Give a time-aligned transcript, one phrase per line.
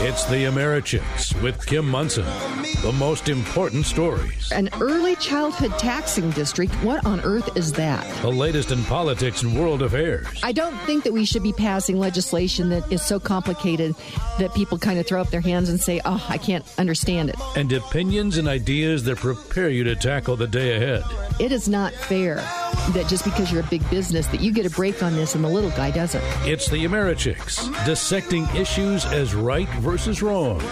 [0.00, 2.24] It's the Americhicks with Kim Monson.
[2.82, 4.52] The most important stories.
[4.52, 6.72] An early childhood taxing district.
[6.84, 8.06] What on earth is that?
[8.22, 10.26] The latest in politics and world affairs.
[10.44, 13.96] I don't think that we should be passing legislation that is so complicated
[14.38, 17.36] that people kind of throw up their hands and say, oh, I can't understand it.
[17.56, 21.02] And opinions and ideas that prepare you to tackle the day ahead.
[21.40, 22.36] It is not fair
[22.92, 25.42] that just because you're a big business that you get a break on this and
[25.42, 26.22] the little guy doesn't.
[26.46, 30.62] It's the Americhicks, dissecting issues as right versus wrong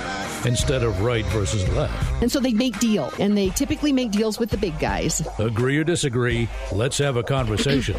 [0.45, 1.86] instead of right versus left.
[2.21, 5.27] And so they make deal, and they typically make deals with the big guys.
[5.39, 7.97] Agree or disagree, let's have a conversation.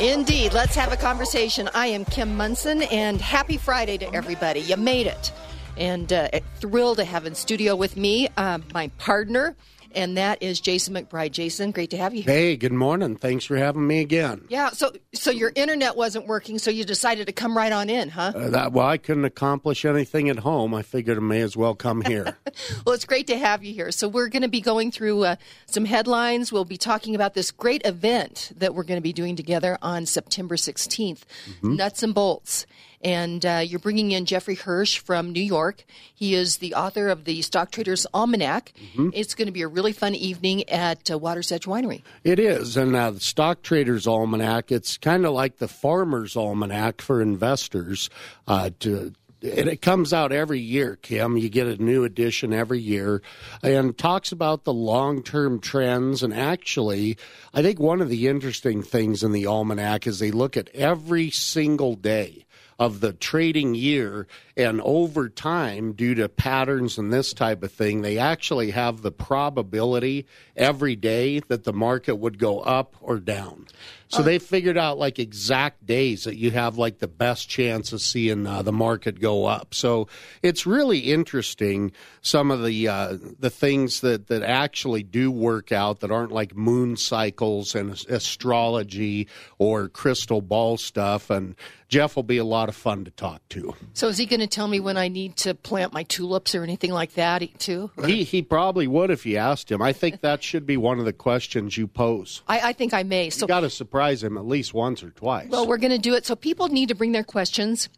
[0.00, 0.52] Indeed.
[0.52, 1.70] Let's have a conversation.
[1.74, 4.58] I am Kim Monson, and happy Friday to everybody.
[4.58, 5.30] You made it.
[5.76, 9.54] And uh, thrilled to have in studio with me uh, my partner,
[9.94, 11.32] and that is Jason McBride.
[11.32, 12.32] Jason, great to have you here.
[12.32, 13.16] Hey, good morning.
[13.16, 14.44] Thanks for having me again.
[14.48, 18.08] Yeah, so so your internet wasn't working, so you decided to come right on in,
[18.08, 18.32] huh?
[18.34, 20.74] Uh, that, well, I couldn't accomplish anything at home.
[20.74, 22.36] I figured I may as well come here.
[22.84, 23.90] well, it's great to have you here.
[23.90, 26.52] So we're going to be going through uh, some headlines.
[26.52, 30.06] We'll be talking about this great event that we're going to be doing together on
[30.06, 31.76] September 16th, mm-hmm.
[31.76, 32.66] Nuts and Bolts
[33.02, 35.84] and uh, you're bringing in Jeffrey Hirsch from New York.
[36.14, 38.72] He is the author of the Stock Traders Almanac.
[38.78, 39.10] Mm-hmm.
[39.12, 42.02] It's going to be a really fun evening at uh, Water's Edge Winery.
[42.24, 44.70] It is, and uh, the Stock Traders Almanac.
[44.70, 48.10] It's kind of like the Farmer's Almanac for investors.
[48.46, 51.36] Uh, to and it comes out every year, Kim.
[51.36, 53.22] You get a new edition every year
[53.62, 56.22] and talks about the long term trends.
[56.22, 57.18] And actually,
[57.52, 61.30] I think one of the interesting things in the almanac is they look at every
[61.30, 62.44] single day
[62.82, 64.26] of the trading year.
[64.56, 69.12] And over time, due to patterns and this type of thing, they actually have the
[69.12, 73.66] probability every day that the market would go up or down.
[74.12, 77.94] So uh, they figured out like exact days that you have like the best chance
[77.94, 79.72] of seeing uh, the market go up.
[79.72, 80.06] So
[80.42, 86.00] it's really interesting some of the uh, the things that that actually do work out
[86.00, 89.28] that aren't like moon cycles and astrology
[89.58, 91.30] or crystal ball stuff.
[91.30, 91.56] And
[91.88, 93.74] Jeff will be a lot of fun to talk to.
[93.94, 96.62] So is he going to tell me when I need to plant my tulips or
[96.62, 97.90] anything like that too?
[98.04, 99.80] He he probably would if you asked him.
[99.82, 102.42] I think that should be one of the questions you pose.
[102.48, 103.30] I, I think I may.
[103.30, 105.48] So you got to surprise him at least once or twice.
[105.48, 106.26] Well, we're going to do it.
[106.26, 107.88] So people need to bring their questions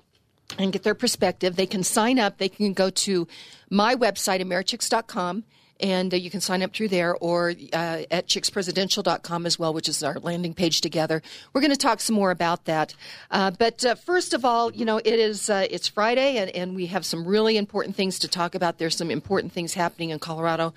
[0.59, 1.57] and get their perspective.
[1.57, 2.39] They can sign up.
[2.39, 3.27] They can go to
[3.71, 5.45] my website, americhicks.com
[5.81, 9.89] and uh, you can sign up through there or uh, at chickspresidential.com as well, which
[9.89, 11.23] is our landing page together.
[11.53, 12.95] We're going to talk some more about that.
[13.31, 16.75] Uh, but uh, first of all, you know, it is uh, it's Friday, and, and
[16.75, 18.79] we have some really important things to talk about.
[18.79, 20.75] There's some important things happening in Colorado,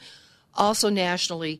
[0.55, 1.59] also nationally.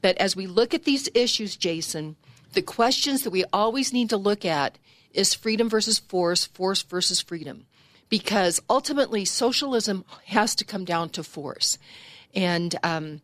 [0.00, 2.16] But as we look at these issues, Jason,
[2.52, 4.78] the questions that we always need to look at
[5.12, 7.66] is freedom versus force, force versus freedom.
[8.08, 11.78] Because ultimately, socialism has to come down to force
[12.36, 13.22] and um,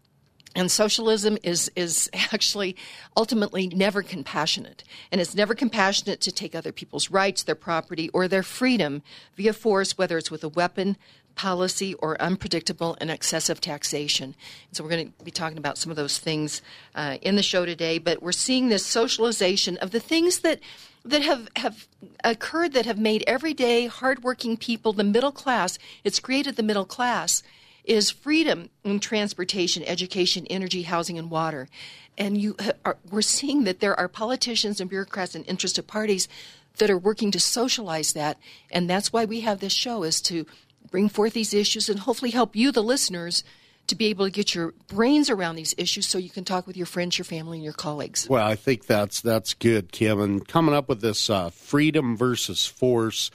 [0.56, 2.75] and socialism is is actually
[3.17, 8.27] ultimately never compassionate, and it's never compassionate to take other people's rights, their property, or
[8.27, 9.03] their freedom
[9.37, 10.97] via force, whether it's with a weapon,
[11.34, 14.34] policy, or unpredictable and excessive taxation.
[14.72, 16.62] so we're going to be talking about some of those things
[16.95, 17.99] uh, in the show today.
[17.99, 20.61] But we're seeing this socialization of the things that
[21.05, 21.89] that have, have
[22.22, 27.43] occurred that have made everyday hardworking people, the middle class, it's created the middle class
[27.84, 31.69] is freedom in transportation, education, energy, housing, and water.
[32.16, 36.28] And you are, we're seeing that there are politicians and bureaucrats and interested parties
[36.78, 38.38] that are working to socialize that.
[38.71, 40.47] And that's why we have this show is to
[40.91, 43.44] bring forth these issues and hopefully help you, the listeners,
[43.88, 46.76] to be able to get your brains around these issues so you can talk with
[46.76, 48.28] your friends, your family, and your colleagues.
[48.28, 50.21] Well, I think that's that's good, Kim.
[50.21, 53.31] And coming up with this uh, freedom versus force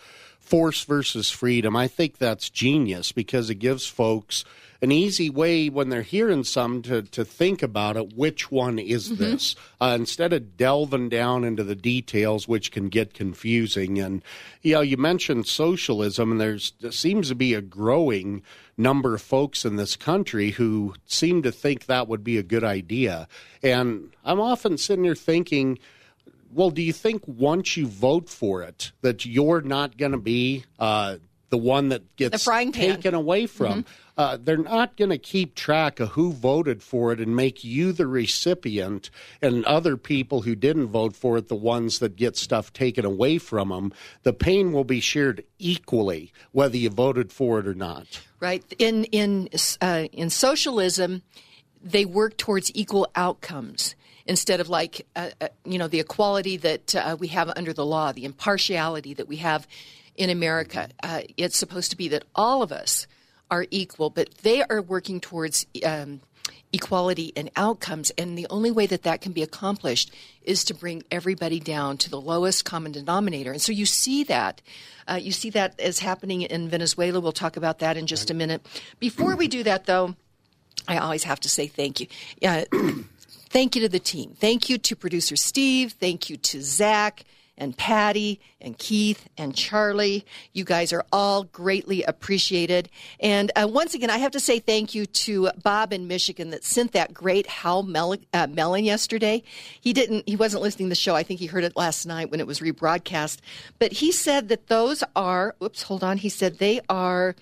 [0.48, 1.76] force versus freedom.
[1.76, 4.46] I think that's genius because it gives folks
[4.82, 9.10] an easy way when they're hearing some to, to think about it which one is
[9.10, 9.24] mm-hmm.
[9.24, 14.24] this uh, instead of delving down into the details which can get confusing and
[14.62, 18.42] you know you mentioned socialism and there's there seems to be a growing
[18.78, 22.64] number of folks in this country who seem to think that would be a good
[22.64, 23.28] idea
[23.64, 25.80] and i'm often sitting here thinking
[26.52, 30.66] well, do you think once you vote for it that you're not going to be
[30.80, 31.18] uh,
[31.50, 33.84] the one that gets taken away from?
[33.84, 33.92] Mm-hmm.
[34.18, 37.92] Uh, they're not going to keep track of who voted for it and make you
[37.92, 39.12] the recipient
[39.44, 43.38] and other people who didn't vote for it the ones that get stuff taken away
[43.38, 43.94] from them.
[44.24, 48.22] The pain will be shared equally whether you voted for it or not.
[48.40, 48.64] Right.
[48.80, 49.50] In in
[49.82, 51.22] uh, in socialism,
[51.84, 53.96] they work towards equal outcomes
[54.28, 57.86] instead of like uh, uh, you know the equality that uh, we have under the
[57.86, 59.68] law, the impartiality that we have
[60.16, 60.90] in America.
[61.02, 63.08] Uh, it's supposed to be that all of us
[63.50, 66.22] are equal, but they are working towards um,
[66.74, 68.12] equality and outcomes.
[68.18, 72.10] And the only way that that can be accomplished is to bring everybody down to
[72.10, 73.52] the lowest common denominator.
[73.52, 74.62] And so you see that.
[75.08, 77.22] Uh, you see that as happening in Venezuela.
[77.22, 78.66] We'll talk about that in just a minute.
[79.00, 80.16] Before we do that, though,
[80.88, 82.08] I always have to say thank you.
[82.46, 82.66] Uh,
[83.50, 84.36] thank you to the team.
[84.40, 85.94] Thank you to producer Steve.
[85.94, 87.24] Thank you to Zach
[87.58, 90.26] and Patty and Keith and Charlie.
[90.54, 92.90] You guys are all greatly appreciated.
[93.20, 96.64] And uh, once again, I have to say thank you to Bob in Michigan that
[96.64, 99.44] sent that great Howell Melon, uh, melon yesterday.
[99.82, 101.16] He didn't, he wasn't listening to the show.
[101.16, 103.40] I think he heard it last night when it was rebroadcast.
[103.80, 106.18] But he said that those are, oops, hold on.
[106.18, 107.36] He said they are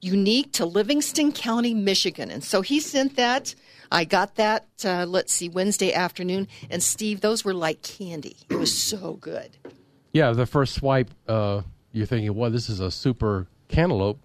[0.00, 2.30] unique to Livingston County, Michigan.
[2.30, 3.54] And so he sent that.
[3.90, 6.48] I got that, uh, let's see, Wednesday afternoon.
[6.70, 8.36] And Steve, those were like candy.
[8.48, 9.56] It was so good.
[10.12, 14.20] Yeah, the first swipe, uh, you're thinking, well, this is a super cantaloupe.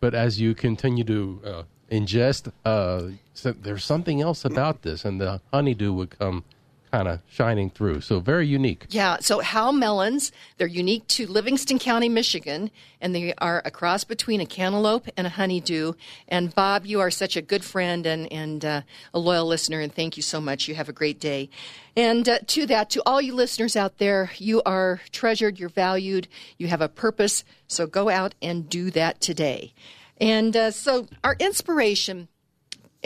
[0.00, 3.08] But as you continue to uh, ingest, uh,
[3.42, 6.44] there's something else about this, and the honeydew would come
[6.90, 8.00] kind of shining through.
[8.00, 8.86] So very unique.
[8.90, 9.18] Yeah.
[9.20, 14.40] So Howell melons, they're unique to Livingston County, Michigan, and they are a cross between
[14.40, 15.92] a cantaloupe and a honeydew.
[16.28, 19.94] And Bob, you are such a good friend and and uh, a loyal listener, and
[19.94, 20.68] thank you so much.
[20.68, 21.50] You have a great day.
[21.96, 26.28] And uh, to that, to all you listeners out there, you are treasured, you're valued,
[26.58, 27.42] you have a purpose.
[27.68, 29.72] So go out and do that today.
[30.18, 32.28] And uh, so our inspiration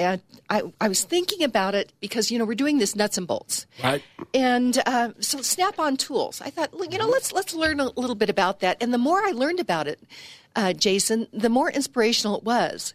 [0.01, 3.27] and I, I was thinking about it because you know we're doing this nuts and
[3.27, 4.03] bolts, Right.
[4.35, 6.41] and uh, so Snap-on tools.
[6.41, 8.77] I thought, you know, let's let's learn a little bit about that.
[8.83, 10.01] And the more I learned about it,
[10.57, 12.95] uh, Jason, the more inspirational it was.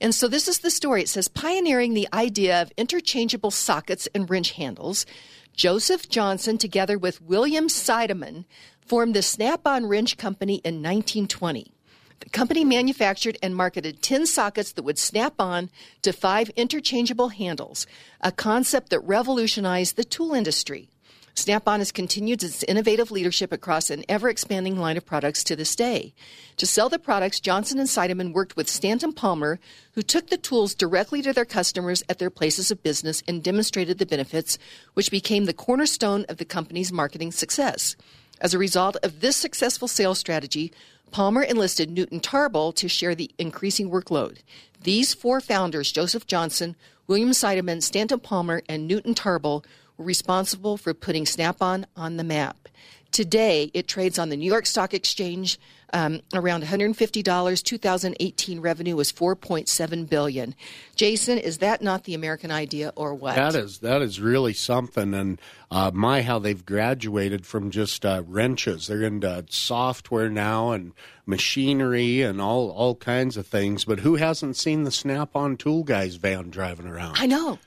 [0.00, 1.02] And so this is the story.
[1.02, 5.06] It says pioneering the idea of interchangeable sockets and wrench handles.
[5.54, 8.44] Joseph Johnson, together with William Seidemann,
[8.84, 11.72] formed the Snap-on Wrench Company in 1920.
[12.20, 15.70] The company manufactured and marketed 10 sockets that would snap on
[16.02, 17.86] to five interchangeable handles,
[18.20, 20.88] a concept that revolutionized the tool industry.
[21.38, 25.54] Snap on has continued its innovative leadership across an ever expanding line of products to
[25.54, 26.14] this day.
[26.56, 29.60] To sell the products, Johnson and Seidemann worked with Stanton Palmer,
[29.92, 33.98] who took the tools directly to their customers at their places of business and demonstrated
[33.98, 34.58] the benefits,
[34.94, 37.96] which became the cornerstone of the company's marketing success.
[38.40, 40.72] As a result of this successful sales strategy,
[41.10, 44.38] Palmer enlisted Newton Tarbell to share the increasing workload.
[44.82, 49.64] These four founders, Joseph Johnson, William Seidemann, Stanton Palmer, and Newton Tarbell,
[49.96, 52.68] were responsible for putting Snap on on the map.
[53.10, 55.58] Today, it trades on the New York Stock Exchange
[55.92, 57.62] um, around $150.
[57.62, 60.54] 2018 revenue was 4.7 billion.
[60.94, 63.36] Jason, is that not the American idea, or what?
[63.36, 65.40] That is that is really something, and
[65.70, 68.86] uh, my how they've graduated from just uh, wrenches.
[68.86, 70.92] They're into software now and
[71.26, 73.84] machinery and all all kinds of things.
[73.84, 77.16] But who hasn't seen the Snap-on Tool Guys van driving around?
[77.18, 77.58] I know.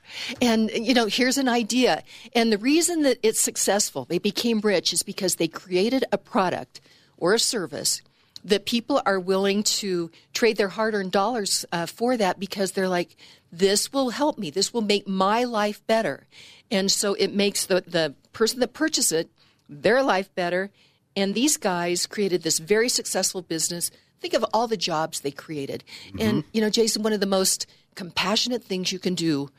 [0.42, 2.04] And, you know, here's an idea.
[2.34, 6.82] And the reason that it's successful, they became rich, is because they created a product
[7.18, 8.02] or a service
[8.44, 12.88] that people are willing to trade their hard earned dollars uh, for that because they're
[12.88, 13.16] like,
[13.52, 14.50] this will help me.
[14.50, 16.28] This will make my life better.
[16.72, 19.30] And so it makes the, the person that purchases it,
[19.68, 20.72] their life better.
[21.16, 23.92] And these guys created this very successful business.
[24.20, 25.84] Think of all the jobs they created.
[26.20, 29.50] And, you know, Jason, one of the most compassionate things you can do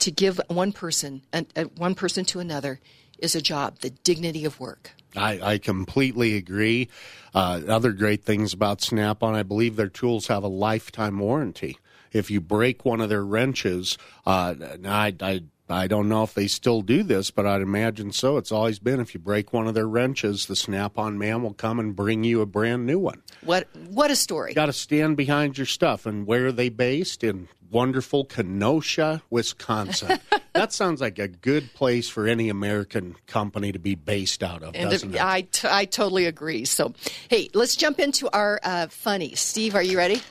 [0.00, 2.80] to give one person and uh, one person to another
[3.18, 4.90] is a job, the dignity of work.
[5.16, 6.88] I, I completely agree.
[7.34, 11.78] Uh, other great things about Snap on, I believe their tools have a lifetime warranty.
[12.12, 14.54] If you break one of their wrenches, uh,
[14.86, 18.36] I, I, I don't know if they still do this, but I'd imagine so.
[18.36, 21.54] It's always been if you break one of their wrenches, the Snap on man will
[21.54, 23.22] come and bring you a brand new one.
[23.42, 24.52] What what a story!
[24.52, 26.04] got to stand behind your stuff.
[26.04, 27.24] And where are they based?
[27.24, 30.20] In wonderful Kenosha, Wisconsin.
[30.52, 34.76] that sounds like a good place for any American company to be based out of,
[34.76, 35.20] And doesn't it?
[35.20, 36.64] I, t- I totally agree.
[36.66, 36.94] So,
[37.28, 39.34] hey, let's jump into our uh, funny.
[39.34, 40.22] Steve, are you ready?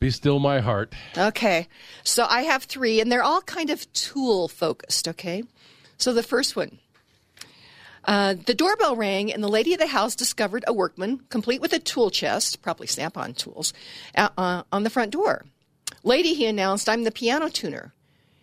[0.00, 0.94] Be still my heart.
[1.16, 1.66] Okay.
[2.04, 5.42] So I have three, and they're all kind of tool focused, okay?
[5.96, 6.78] So the first one.
[8.04, 11.72] Uh, the doorbell rang, and the lady of the house discovered a workman, complete with
[11.72, 13.72] a tool chest, probably snap on tools,
[14.16, 15.44] uh, uh, on the front door.
[16.04, 17.92] Lady, he announced, I'm the piano tuner.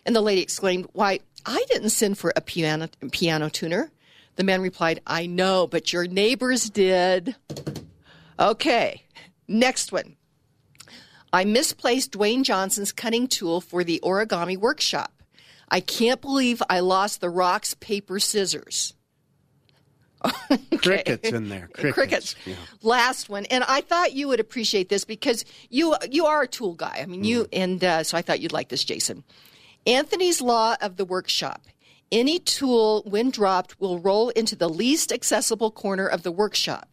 [0.04, 3.90] And the lady exclaimed, Why, I didn't send for a piano, piano tuner.
[4.36, 7.34] The man replied, I know, but your neighbors did.
[8.38, 9.02] Okay.
[9.48, 10.16] Next one.
[11.32, 15.12] I misplaced Dwayne Johnson's cutting tool for the origami workshop.
[15.68, 18.94] I can't believe I lost the rocks, paper, scissors.
[20.78, 21.68] Crickets in there.
[21.72, 21.94] Crickets.
[21.94, 22.36] Crickets.
[22.46, 22.54] Yeah.
[22.82, 26.74] Last one, and I thought you would appreciate this because you you are a tool
[26.74, 26.98] guy.
[27.02, 27.60] I mean, you Mm-hmm.
[27.62, 29.24] and uh, so I thought you'd like this, Jason.
[29.86, 31.62] Anthony's law of the workshop.
[32.10, 36.88] Any tool, when dropped, will roll into the least accessible corner of the workshop.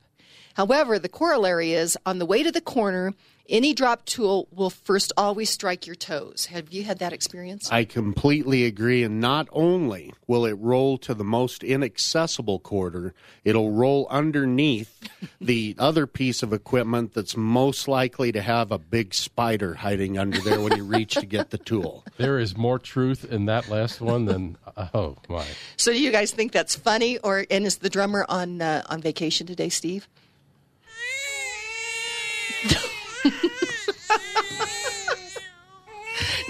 [0.56, 3.14] However, the corollary is on the way to the corner,
[3.50, 6.46] any drop tool will first always strike your toes.
[6.48, 7.70] Have you had that experience?
[7.72, 9.04] I completely agree.
[9.04, 15.10] And not only will it roll to the most inaccessible quarter, it'll roll underneath
[15.42, 20.40] the other piece of equipment that's most likely to have a big spider hiding under
[20.40, 22.04] there when you reach to get the tool.
[22.16, 24.56] There is more truth in that last one than
[24.94, 25.46] oh my.
[25.78, 29.02] So, do you guys think that's funny, or and is the drummer on uh, on
[29.02, 30.08] vacation today, Steve?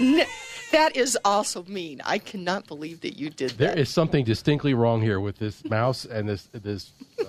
[0.00, 0.26] N-
[0.72, 2.00] that is also mean.
[2.04, 5.64] I cannot believe that you did There There is something distinctly wrong here with this
[5.64, 6.90] mouse and this this.
[7.20, 7.26] Uh,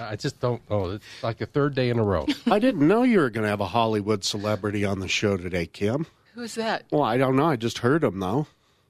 [0.00, 0.90] I just don't know.
[0.90, 2.26] It's like the third day in a row.
[2.50, 5.66] I didn't know you were going to have a Hollywood celebrity on the show today,
[5.66, 6.06] Kim.
[6.34, 6.84] Who's that?
[6.90, 7.46] Well, I don't know.
[7.46, 8.46] I just heard him, though.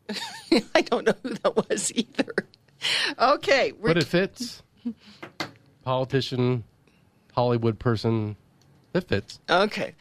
[0.75, 2.35] I don't know who that was either.
[3.18, 4.62] Okay, we're But it fits.
[5.85, 6.64] Politician,
[7.35, 8.37] Hollywood person,
[8.94, 9.40] it fits.
[9.49, 9.94] Okay.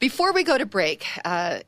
[0.00, 1.60] Before we go to break, uh,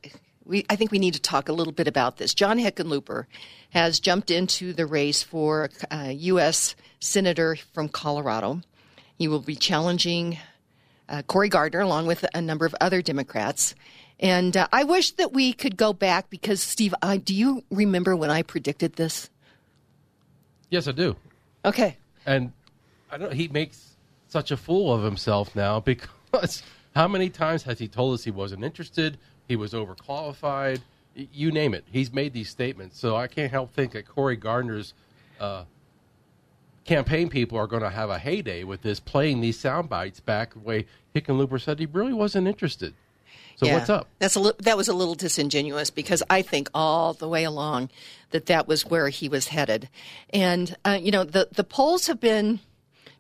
[0.47, 2.33] we, I think we need to talk a little bit about this.
[2.33, 3.27] John Hickenlooper
[3.71, 6.77] has jumped into the race for uh, U.S.
[7.01, 8.61] Senator from Colorado.
[9.19, 10.39] He will be challenging
[11.09, 13.75] uh, Cory Gardner along with a number of other Democrats.
[14.19, 18.17] And uh, I wish that we could go back because, Steve, I, do you remember
[18.17, 19.29] when I predicted this?
[20.71, 21.17] Yes, I do.
[21.65, 21.97] Okay.
[22.25, 22.53] And
[23.11, 23.33] I don't.
[23.33, 23.97] He makes
[24.29, 26.63] such a fool of himself now because
[26.95, 29.19] how many times has he told us he wasn't interested?
[29.49, 30.81] He was overqualified.
[31.15, 31.85] You name it.
[31.91, 32.99] He's made these statements.
[32.99, 34.93] So I can't help think that Cory Gardner's
[35.41, 35.65] uh,
[36.85, 40.53] campaign people are going to have a heyday with this, playing these sound bites back
[40.55, 42.95] the way Hickenlooper said he really wasn't interested.
[43.57, 43.75] So Yeah.
[43.75, 44.09] what's up?
[44.19, 47.89] That's a li- that was a little disingenuous because I think all the way along
[48.31, 49.89] that that was where he was headed,
[50.29, 52.61] and uh, you know the the polls have been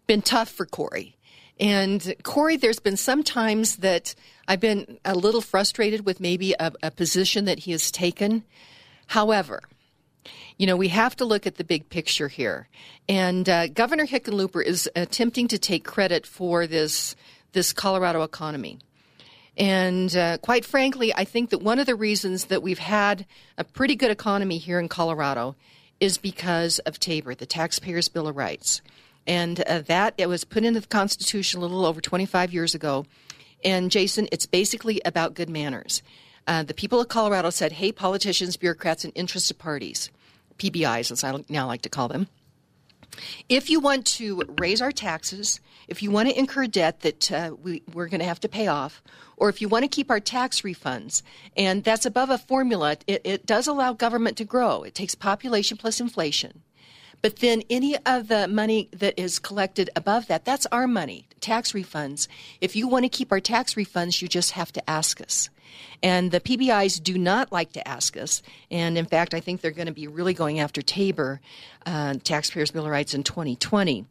[0.07, 1.17] been tough for Cory.
[1.59, 4.15] And Cory, there's been some times that
[4.49, 8.45] I've been a little frustrated with maybe a, a position that he has taken.
[9.09, 9.63] However,
[10.59, 12.69] you know, we have to look at the big picture here.
[13.09, 17.17] And uh, Governor Hickenlooper is attempting to take credit for this
[17.53, 18.79] this Colorado economy.
[19.57, 23.25] And uh, quite frankly, I think that one of the reasons that we've had
[23.57, 25.57] a pretty good economy here in Colorado
[25.99, 28.83] is because of Tabor, the Taxpayers' Bill of Rights.
[29.27, 33.07] And uh, that it was put into the Constitution a little over 25 years ago.
[33.67, 36.03] And Jason, it's basically about good manners.
[36.47, 40.09] Uh, the people of Colorado said, hey, politicians, bureaucrats, and interested parties,
[40.59, 42.29] PBIs, as I now like to call them,
[43.49, 47.57] if you want to raise our taxes, if you want to incur debt that uh,
[47.61, 49.03] we, we're going to have to pay off,
[49.37, 51.23] or if you want to keep our tax refunds,
[51.57, 54.85] and that's above a formula, it, it does allow government to grow.
[54.85, 56.63] It takes population plus inflation.
[57.23, 61.73] But then any of the money that is collected above that, that's our money, tax
[61.73, 62.29] refunds.
[62.61, 65.51] If you want to keep our tax refunds, you just have to ask us.
[66.03, 68.43] And the PBIs do not like to ask us.
[68.71, 71.41] And in fact, I think they're going to be really going after Tabor,
[71.85, 74.07] uh, Taxpayers' Bill of Rights in 2020.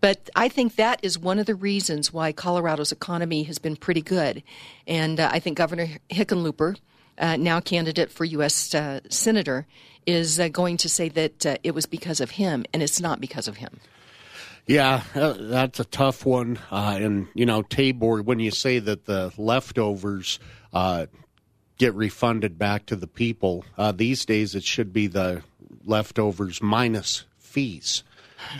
[0.00, 4.02] But I think that is one of the reasons why Colorado's economy has been pretty
[4.02, 4.42] good.
[4.86, 6.76] And uh, I think Governor Hickenlooper,
[7.18, 8.74] uh, now candidate for U.S.
[8.74, 9.66] Uh, Senator,
[10.06, 13.20] is uh, going to say that uh, it was because of him, and it's not
[13.20, 13.80] because of him.
[14.66, 16.58] Yeah, uh, that's a tough one.
[16.70, 20.38] Uh, and, you know, Tabor, when you say that the leftovers
[21.76, 25.42] get refunded back to the people, these days it should be the
[25.84, 28.04] leftovers minus fees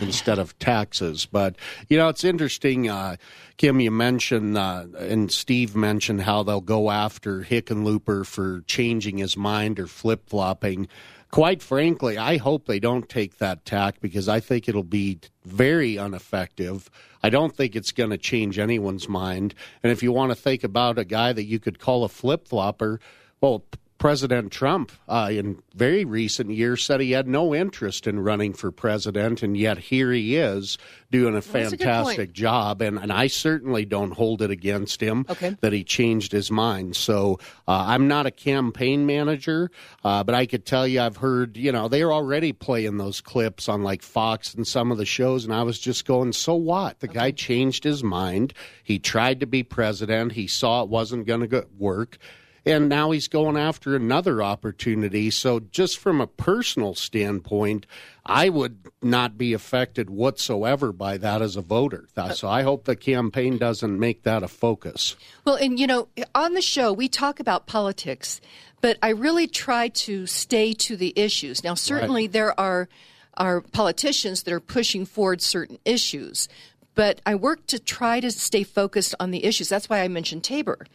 [0.01, 1.25] instead of taxes.
[1.25, 1.55] But,
[1.89, 2.89] you know, it's interesting.
[2.89, 3.17] Uh,
[3.57, 9.37] Kim, you mentioned, uh, and Steve mentioned how they'll go after Hickenlooper for changing his
[9.37, 10.87] mind or flip flopping
[11.35, 15.97] quite frankly, I hope they don't take that tack because I think it'll be very
[15.97, 16.89] ineffective.
[17.21, 19.53] I don't think it's going to change anyone's mind.
[19.83, 22.47] And if you want to think about a guy that you could call a flip
[22.47, 23.01] flopper,
[23.41, 23.65] well,
[24.05, 28.71] President Trump, uh, in very recent years, said he had no interest in running for
[28.71, 30.77] president, and yet here he is
[31.09, 32.83] doing a That's a fantastic job.
[32.83, 35.57] And, and I certainly don't hold it against him Okay.
[35.61, 36.95] that he changed his mind.
[36.95, 39.71] So uh, I'm not a campaign manager,
[40.03, 43.67] uh, but I could tell you I've heard, you know, they're already playing those clips
[43.67, 46.99] on like Fox and some of the shows, and I was just going, so what?
[46.99, 48.53] The guy changed his mind.
[48.83, 50.33] He tried to be president.
[50.33, 52.19] He saw it wasn't going to work.
[52.65, 55.29] And now he's going after another opportunity.
[55.29, 57.85] So, just from a personal standpoint,
[58.25, 62.07] I would not be affected whatsoever by that as a voter.
[62.17, 65.15] Uh, so, I hope the campaign doesn't make that a focus.
[65.45, 68.41] Well, and you know, on the show, we talk about politics,
[68.81, 71.63] but I really try to stay to the issues.
[71.63, 72.31] Now, certainly right.
[72.31, 72.89] there are
[73.37, 76.47] are politicians that are pushing forward certain issues,
[76.95, 79.69] but I work to try to stay focused on the issues.
[79.69, 80.87] That's why I mentioned Tabor.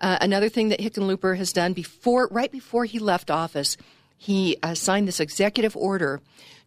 [0.00, 3.76] Uh, another thing that Hickenlooper has done before, right before he left office,
[4.16, 6.20] he uh, signed this executive order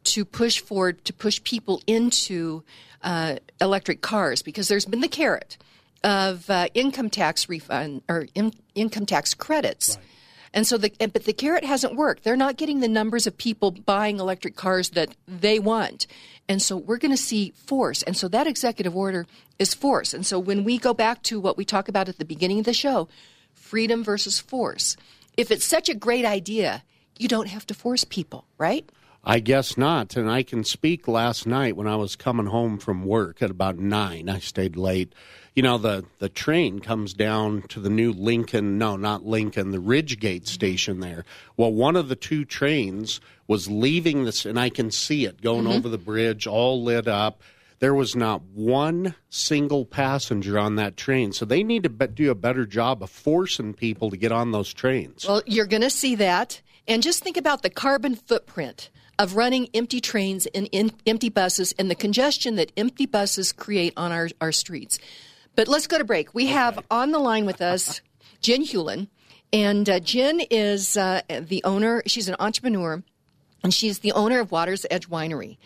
[0.03, 2.63] to push forward to push people into
[3.03, 5.57] uh, electric cars because there's been the carrot
[6.03, 9.97] of uh, income tax refund or in, income tax credits.
[9.97, 10.05] Right.
[10.53, 12.23] And so the eh, but the carrot hasn't worked.
[12.23, 16.07] They're not getting the numbers of people buying electric cars that they want.
[16.49, 18.03] And so we're going to see force.
[18.03, 19.25] And so that executive order
[19.57, 20.13] is force.
[20.13, 22.65] And so when we go back to what we talk about at the beginning of
[22.65, 23.07] the show,
[23.53, 24.97] freedom versus force.
[25.37, 26.83] If it's such a great idea,
[27.17, 28.89] you don't have to force people, right?
[29.23, 30.15] I guess not.
[30.15, 33.77] And I can speak last night when I was coming home from work at about
[33.77, 34.29] nine.
[34.29, 35.13] I stayed late.
[35.53, 39.79] You know the the train comes down to the new Lincoln no not Lincoln the
[39.79, 41.25] Ridgegate station there.
[41.57, 45.65] Well one of the two trains was leaving this and I can see it going
[45.65, 45.73] mm-hmm.
[45.73, 47.41] over the bridge all lit up.
[47.79, 51.33] There was not one single passenger on that train.
[51.33, 54.51] So they need to be- do a better job of forcing people to get on
[54.51, 55.25] those trains.
[55.27, 56.61] Well you're going to see that.
[56.87, 58.89] And just think about the carbon footprint
[59.21, 63.93] of running empty trains and in, empty buses and the congestion that empty buses create
[63.95, 64.97] on our, our streets.
[65.55, 66.33] But let's go to break.
[66.33, 66.53] We okay.
[66.53, 68.01] have on the line with us
[68.41, 69.09] Jen Hewlin.
[69.53, 73.03] And uh, Jen is uh, the owner, she's an entrepreneur,
[73.63, 75.57] and she's the owner of Water's Edge Winery.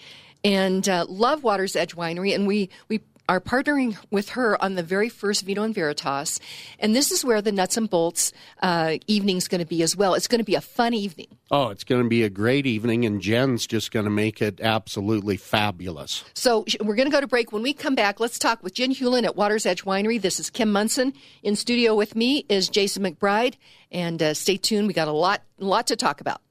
[0.44, 2.36] And uh, love Water's Edge Winery.
[2.36, 6.40] And we, we are partnering with her on the very first Vino and Veritas.
[6.80, 9.96] And this is where the nuts and bolts uh, evening is going to be as
[9.96, 10.14] well.
[10.14, 11.28] It's going to be a fun evening.
[11.52, 14.60] Oh, it's going to be a great evening, and Jen's just going to make it
[14.62, 16.24] absolutely fabulous.
[16.34, 17.52] So we're going to go to break.
[17.52, 20.22] When we come back, let's talk with Jen Hewlin at Water's Edge Winery.
[20.22, 21.14] This is Kim Monson.
[21.44, 23.56] In studio with me is Jason McBride.
[23.92, 24.88] And uh, stay tuned.
[24.88, 26.42] We got a lot, lot to talk about.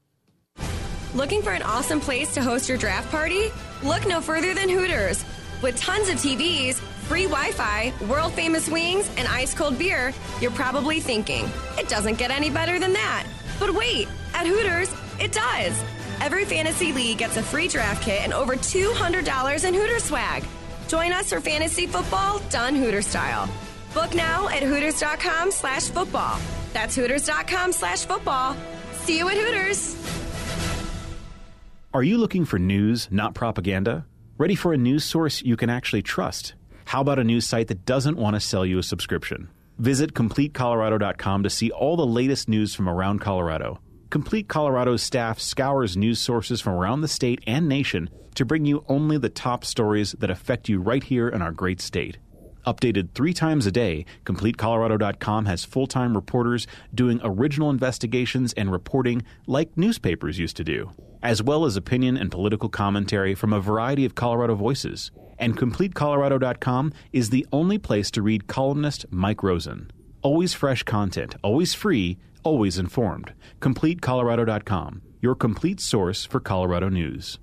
[1.13, 3.49] Looking for an awesome place to host your draft party?
[3.83, 5.23] Look no further than Hooters.
[5.61, 6.75] With tons of TVs,
[7.07, 11.45] free Wi Fi, world famous wings, and ice cold beer, you're probably thinking,
[11.77, 13.25] it doesn't get any better than that.
[13.59, 15.81] But wait, at Hooters, it does.
[16.21, 20.43] Every fantasy league gets a free draft kit and over $200 in Hooters swag.
[20.87, 23.49] Join us for fantasy football done Hooter style.
[23.93, 26.37] Book now at Hooters.com slash football.
[26.73, 28.55] That's Hooters.com slash football.
[28.93, 29.95] See you at Hooters.
[31.93, 34.05] Are you looking for news, not propaganda?
[34.37, 36.55] Ready for a news source you can actually trust?
[36.83, 39.49] How about a news site that doesn't want to sell you a subscription?
[39.77, 43.79] Visit CompleteColorado.com to see all the latest news from around Colorado.
[44.09, 48.83] Complete Colorado's staff scours news sources from around the state and nation to bring you
[48.89, 52.17] only the top stories that affect you right here in our great state.
[52.67, 59.23] Updated three times a day, CompleteColorado.com has full time reporters doing original investigations and reporting
[59.47, 60.91] like newspapers used to do
[61.25, 65.09] as well as opinion and political commentary from a variety of Colorado voices.
[65.39, 69.89] And CompleteColorado.com is the only place to read columnist Mike Rosen.
[70.21, 73.33] Always fresh content, always free, always informed.
[73.59, 77.39] CompleteColorado.com, your complete source for Colorado news.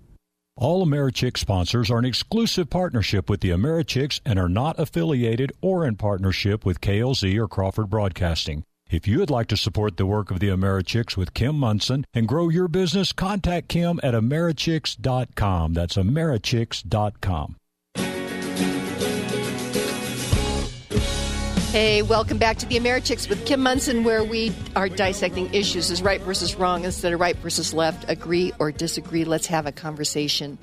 [0.57, 5.85] All Americhick sponsors are an exclusive partnership with the Americhicks and are not affiliated or
[5.85, 8.62] in partnership with KLZ or Crawford Broadcasting.
[8.92, 12.28] If you would like to support the work of the Americhicks with Kim Monson and
[12.28, 15.72] grow your business, contact Kim at Americhicks.com.
[15.72, 17.57] That's Americhicks.com.
[21.70, 26.02] Hey, welcome back to the Americhicks with Kim Monson, where we are dissecting issues as
[26.02, 28.05] right versus wrong instead of right versus left.
[28.11, 29.24] Agree or disagree.
[29.24, 30.59] Let's have a conversation.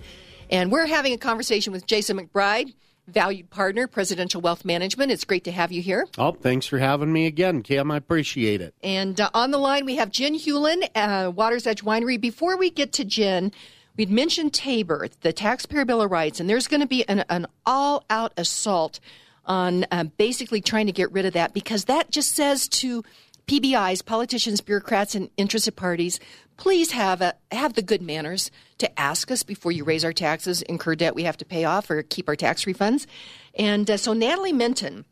[0.52, 2.76] And we're having a conversation with Jason McBride
[3.10, 5.12] valued partner, Presidential Wealth Management.
[5.12, 6.08] It's great to have you here.
[6.18, 7.92] Oh, thanks for having me again, Kim.
[7.92, 8.74] I appreciate it.
[8.82, 12.20] And uh, on the line, we have Jen Hewlin, uh, Water's Edge Winery.
[12.20, 13.52] Before we get to Jen,
[13.98, 17.48] we'd mentioned Tabor, the Taxpayer Bill of Rights, and there's going to be an, an
[17.66, 19.00] all out assault
[19.46, 23.04] on uh, basically trying to get rid of that because that just says to
[23.50, 26.20] PBIs, politicians, bureaucrats, and interested parties,
[26.56, 30.62] please have a, have the good manners to ask us before you raise our taxes,
[30.62, 33.08] incur debt we have to pay off, or keep our tax refunds.
[33.56, 35.04] And uh, so Natalie Menten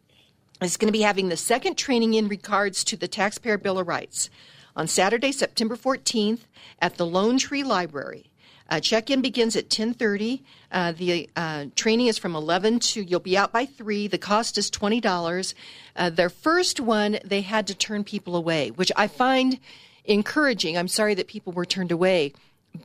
[0.62, 3.88] is going to be having the second training in regards to the Taxpayer Bill of
[3.88, 4.30] Rights
[4.76, 6.42] on Saturday, September 14th
[6.80, 8.30] at the Lone Tree Library.
[8.70, 10.42] Uh, check-in begins at 10:30.
[10.72, 13.02] Uh, the uh, training is from 11 to.
[13.02, 14.08] You'll be out by three.
[14.08, 15.56] The cost is twenty dollars.
[15.96, 19.60] Uh, their first one, they had to turn people away, which I find
[20.04, 20.78] encouraging.
[20.78, 22.34] I'm sorry that people were turned away,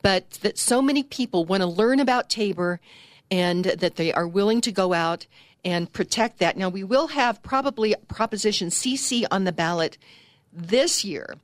[0.01, 2.79] but that so many people want to learn about Tabor,
[3.29, 5.25] and that they are willing to go out
[5.65, 6.57] and protect that.
[6.57, 9.97] Now we will have probably Proposition CC on the ballot
[10.51, 11.35] this year,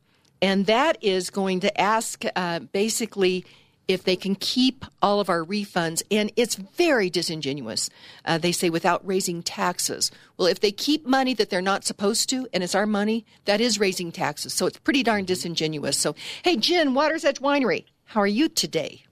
[0.41, 3.45] and that is going to ask uh, basically
[3.89, 6.03] if they can keep all of our refunds.
[6.11, 7.89] And it's very disingenuous.
[8.23, 10.11] Uh, they say without raising taxes.
[10.37, 13.59] Well, if they keep money that they're not supposed to, and it's our money, that
[13.59, 14.53] is raising taxes.
[14.53, 15.97] So it's pretty darn disingenuous.
[15.97, 19.03] So, hey, Jen, Water's Edge Winery, how are you today?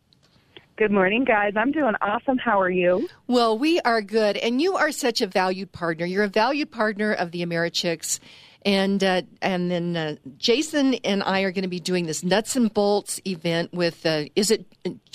[0.78, 1.54] Good morning, guys.
[1.56, 2.38] I'm doing awesome.
[2.38, 3.10] How are you?
[3.26, 4.38] Well, we are good.
[4.38, 6.06] And you are such a valued partner.
[6.06, 8.20] You're a valued partner of the Americhicks.
[8.68, 12.58] And uh, and then uh, Jason and I are going to be doing this nuts
[12.58, 14.66] and bolts event with uh, is it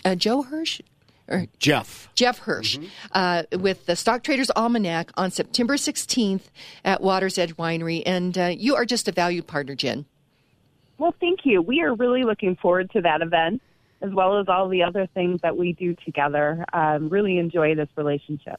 [0.06, 0.80] uh, Joe Hirsch
[1.28, 2.88] or Jeff Jeff Hirsch mm-hmm.
[3.12, 6.44] Uh, with the Stock Traders Almanac on September 16th
[6.82, 10.06] at Waters Edge Winery, and uh, you are just a valued partner, Jen.
[10.96, 11.60] Well, thank you.
[11.60, 13.60] We are really looking forward to that event
[14.00, 16.64] as well as all the other things that we do together.
[16.72, 18.58] Um, really enjoy this relationship.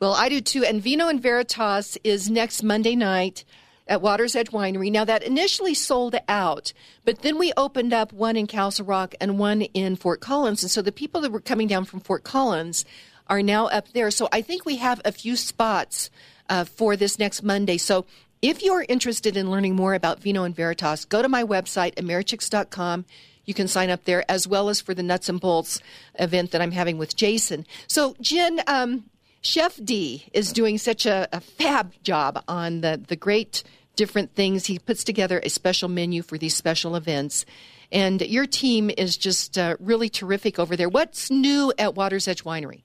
[0.00, 0.64] Well, I do too.
[0.64, 3.44] And Vino and Veritas is next Monday night
[3.92, 4.90] at Water's Edge Winery.
[4.90, 6.72] Now, that initially sold out,
[7.04, 10.62] but then we opened up one in Castle Rock and one in Fort Collins.
[10.62, 12.86] And so the people that were coming down from Fort Collins
[13.26, 14.10] are now up there.
[14.10, 16.08] So I think we have a few spots
[16.48, 17.76] uh, for this next Monday.
[17.76, 18.06] So
[18.40, 23.04] if you're interested in learning more about Vino and Veritas, go to my website, americhicks.com.
[23.44, 25.80] You can sign up there as well as for the Nuts and Bolts
[26.18, 27.66] event that I'm having with Jason.
[27.88, 29.04] So, Jen, um,
[29.42, 33.64] Chef D is doing such a, a fab job on the, the great
[33.96, 34.66] different things.
[34.66, 37.44] He puts together a special menu for these special events.
[37.90, 40.88] And your team is just uh, really terrific over there.
[40.88, 42.82] What's new at Water's Edge Winery?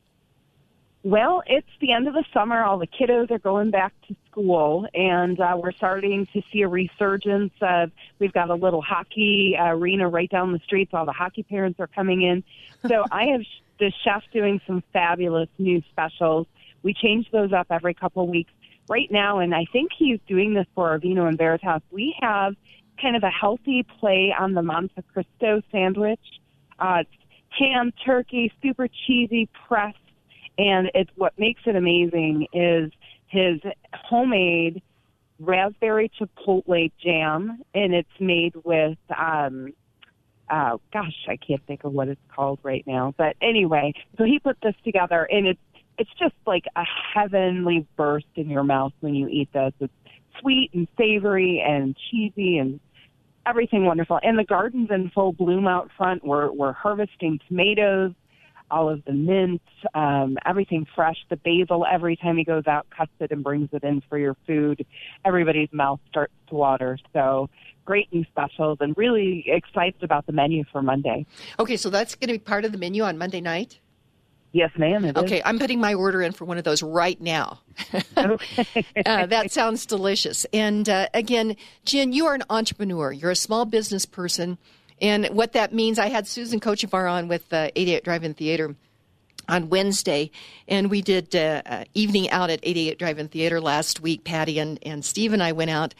[1.04, 2.62] Well, it's the end of the summer.
[2.63, 6.67] All the kiddos are going back to school, and uh, we're starting to see a
[6.67, 7.54] resurgence.
[7.62, 11.43] Of, we've got a little hockey arena right down the street, so all the hockey
[11.43, 12.43] parents are coming in.
[12.89, 13.41] So I have
[13.80, 16.46] the chef doing some fabulous new specials.
[16.84, 18.52] We change those up every couple of weeks.
[18.89, 22.56] Right now, and I think he's doing this for Vino and Veritas, we have
[23.02, 26.21] kind of a healthy play on the Monte Cristo sandwich.
[26.80, 27.10] Uh, it's
[27.50, 29.97] ham, turkey, super cheesy, pressed,
[30.58, 32.91] and it's what makes it amazing is
[33.28, 33.60] his
[33.93, 34.82] homemade
[35.39, 39.73] raspberry chipotle jam, and it's made with um,
[40.50, 43.13] uh, gosh, I can't think of what it's called right now.
[43.17, 45.60] But anyway, so he put this together, and it's
[45.98, 46.84] it's just like a
[47.14, 49.74] heavenly burst in your mouth when you eat this.
[49.80, 49.94] It's
[50.40, 52.80] sweet and savory and cheesy and
[53.46, 54.20] everything wonderful.
[54.22, 56.26] And the garden's in full bloom out front.
[56.26, 58.12] We're we're harvesting tomatoes,
[58.70, 59.62] all of the mint,
[59.94, 61.18] um, everything fresh.
[61.30, 64.36] The basil every time he goes out cuts it and brings it in for your
[64.46, 64.86] food.
[65.26, 67.00] Everybody's mouth starts to water.
[67.14, 67.50] So
[67.86, 71.26] great new specials and really excited about the menu for Monday.
[71.58, 73.80] Okay, so that's going to be part of the menu on Monday night?
[74.58, 75.06] Yes, ma'am.
[75.15, 75.41] okay, is.
[75.46, 77.60] I'm putting my order in for one of those right now.
[78.17, 78.86] okay.
[79.06, 80.48] uh, that sounds delicious.
[80.52, 83.12] And uh, again, Jen, you are an entrepreneur.
[83.12, 84.58] You're a small business person.
[85.00, 88.76] And what that means, I had Susan Kochevar on with uh, 88 Drive-In Theater
[89.48, 90.32] on Wednesday,
[90.67, 94.24] and we did uh, uh, evening out at 88 Drive-In Theater last week.
[94.24, 95.93] Patty and, and Steve and I went out,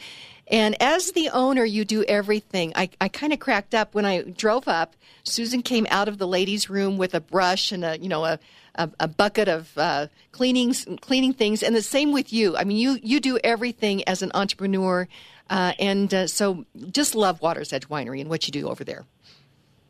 [0.50, 2.72] and as the owner, you do everything.
[2.74, 4.94] I, I kind of cracked up when I drove up.
[5.24, 8.38] Susan came out of the ladies' room with a brush and a you know a
[8.76, 12.56] a, a bucket of uh, cleaning cleaning things, and the same with you.
[12.56, 15.06] I mean, you you do everything as an entrepreneur,
[15.50, 19.04] uh, and uh, so just love Water's Edge Winery and what you do over there.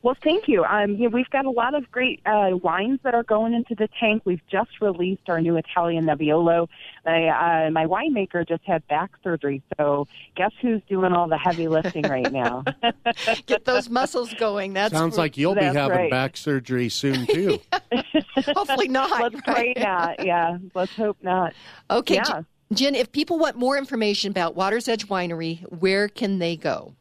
[0.03, 0.65] Well, thank you.
[0.65, 3.75] Um, you know, we've got a lot of great uh, wines that are going into
[3.75, 4.23] the tank.
[4.25, 6.69] We've just released our new Italian Nebbiolo.
[7.05, 10.07] My, uh, my winemaker just had back surgery, so
[10.37, 12.65] guess who's doing all the heavy lifting right now?
[13.47, 14.75] Get those muscles going.
[14.75, 16.11] That sounds like you'll be having right.
[16.11, 17.59] back surgery soon too.
[18.37, 19.11] Hopefully not.
[19.21, 19.75] Let's right?
[19.75, 20.25] pray not.
[20.25, 21.55] Yeah, let's hope not.
[21.91, 22.43] Okay, yeah.
[22.73, 22.95] Jen.
[22.95, 26.95] If people want more information about Water's Edge Winery, where can they go?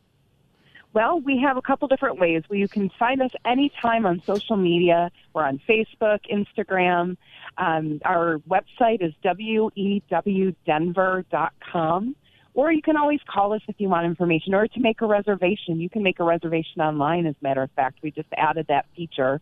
[0.98, 2.42] Well, we have a couple different ways.
[2.50, 5.12] Well, you can find us anytime on social media.
[5.32, 7.18] We're on Facebook, Instagram.
[7.56, 12.16] Um, our website is wewdenver.com.
[12.56, 15.80] Or you can always call us if you want information or to make a reservation.
[15.80, 18.00] You can make a reservation online, as a matter of fact.
[18.02, 19.40] We just added that feature.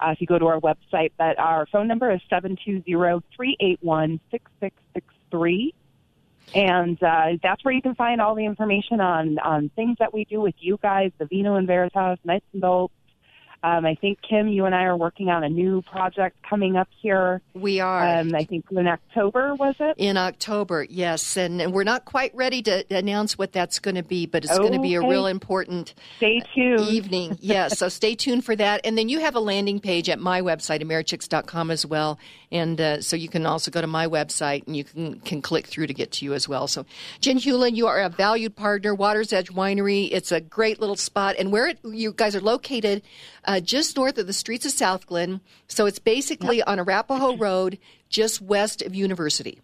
[0.00, 5.72] Uh, if you go to our website, but our phone number is 720 381 6663.
[6.54, 10.24] And uh, that's where you can find all the information on on things that we
[10.24, 12.94] do with you guys, the Vino and Veritas, Nights and Bolts,
[13.62, 16.88] Um, I think Kim, you and I are working on a new project coming up
[17.02, 17.42] here.
[17.54, 18.18] We are.
[18.20, 19.96] Um, I think in October was it?
[19.98, 24.04] In October, yes, and, and we're not quite ready to announce what that's going to
[24.04, 26.88] be, but it's going to be a real important Stay tuned.
[26.88, 27.36] evening.
[27.40, 28.80] yes, so stay tuned for that.
[28.84, 32.16] And then you have a landing page at my website, americhicks.com as well.
[32.50, 35.66] And uh, so you can also go to my website and you can, can click
[35.66, 36.66] through to get to you as well.
[36.66, 36.86] So,
[37.20, 40.08] Jen Hewlin, you are a valued partner, Water's Edge Winery.
[40.10, 41.36] It's a great little spot.
[41.38, 43.02] And where it, you guys are located,
[43.44, 45.40] uh, just north of the streets of SouthGlenn.
[45.66, 49.60] So it's basically on Arapahoe Road, just west of University.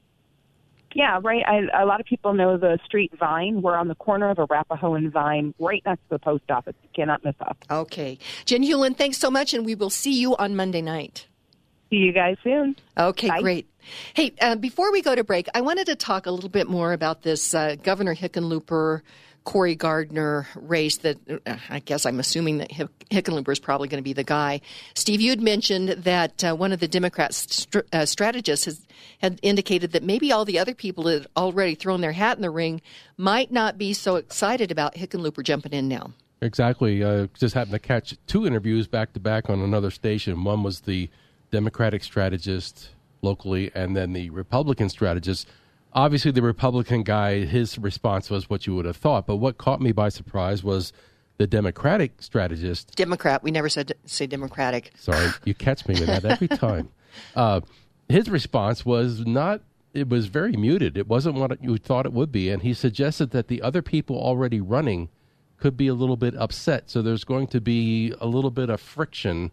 [0.95, 1.43] Yeah, right.
[1.45, 3.63] I, a lot of people know the street Vine.
[3.63, 6.75] We're on the corner of Arapahoe and Vine, right next to the post office.
[6.83, 7.57] You cannot miss us.
[7.69, 8.19] Okay.
[8.45, 11.27] Jen Hewlin, thanks so much, and we will see you on Monday night.
[11.91, 12.77] See you guys soon.
[12.97, 13.41] Okay, Bye.
[13.41, 13.69] great.
[14.15, 16.93] Hey, uh, before we go to break, I wanted to talk a little bit more
[16.93, 19.03] about this uh, Governor Hickenlooper.
[19.45, 22.71] Cory Gardner race that uh, I guess I'm assuming that
[23.11, 24.63] Hickenlooper is probably going to be the guy.
[24.95, 28.87] Steve, you had mentioned that uh, one of the Democrat str- uh, strategists has,
[29.19, 32.43] had indicated that maybe all the other people that had already thrown their hat in
[32.43, 32.81] the ring
[33.19, 36.13] might not be so excited about Hickenlooper jumping in now.
[36.41, 37.03] Exactly.
[37.03, 40.43] Uh, just happened to catch two interviews back to back on another station.
[40.45, 41.11] One was the
[41.51, 42.91] Democratic strategist
[43.23, 45.49] locally, and then the Republican strategist.
[45.93, 49.27] Obviously, the Republican guy, his response was what you would have thought.
[49.27, 50.93] But what caught me by surprise was
[51.39, 52.95] the Democratic strategist.
[52.97, 53.43] Democrat.
[53.43, 54.93] We never said say Democratic.
[54.97, 56.91] Sorry, you catch me with that every time.
[57.37, 57.61] Uh,
[58.09, 59.61] his response was not.
[59.93, 60.99] It was very muted.
[60.99, 64.17] It wasn't what you thought it would be, and he suggested that the other people
[64.17, 65.11] already running
[65.57, 66.91] could be a little bit upset.
[66.91, 69.53] So there's going to be a little bit of friction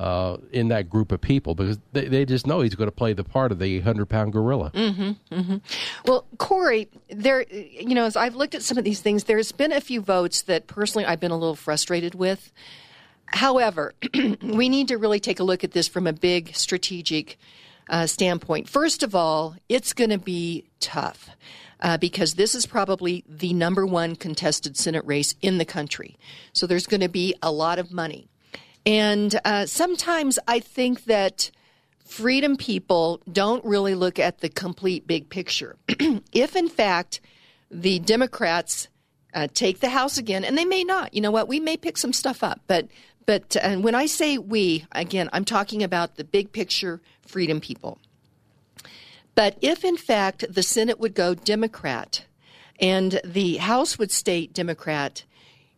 [0.00, 3.12] uh, in that group of people because they, they just know he's going to play
[3.12, 4.70] the part of the 100 pound gorilla.
[6.06, 9.72] Well, Cory, there, you know, as I've looked at some of these things, there's been
[9.72, 12.50] a few votes that personally I've been a little frustrated with.
[13.26, 13.92] However,
[14.42, 17.38] we need to really take a look at this from a big strategic
[17.90, 18.70] uh, standpoint.
[18.70, 21.28] First of all, it's going to be tough.
[21.82, 26.18] Uh, because this is probably the number one contested Senate race in the country.
[26.52, 28.29] So there's going to be a lot of money.
[28.86, 31.50] And uh, sometimes I think that
[32.04, 35.76] freedom people don't really look at the complete big picture.
[36.32, 37.20] if, in fact,
[37.70, 38.88] the Democrats
[39.32, 41.96] uh, take the House again, and they may not, you know what, we may pick
[41.96, 42.60] some stuff up.
[42.66, 42.88] But,
[43.26, 47.98] but uh, when I say we, again, I'm talking about the big picture freedom people.
[49.34, 52.24] But if, in fact, the Senate would go Democrat
[52.80, 55.24] and the House would stay Democrat,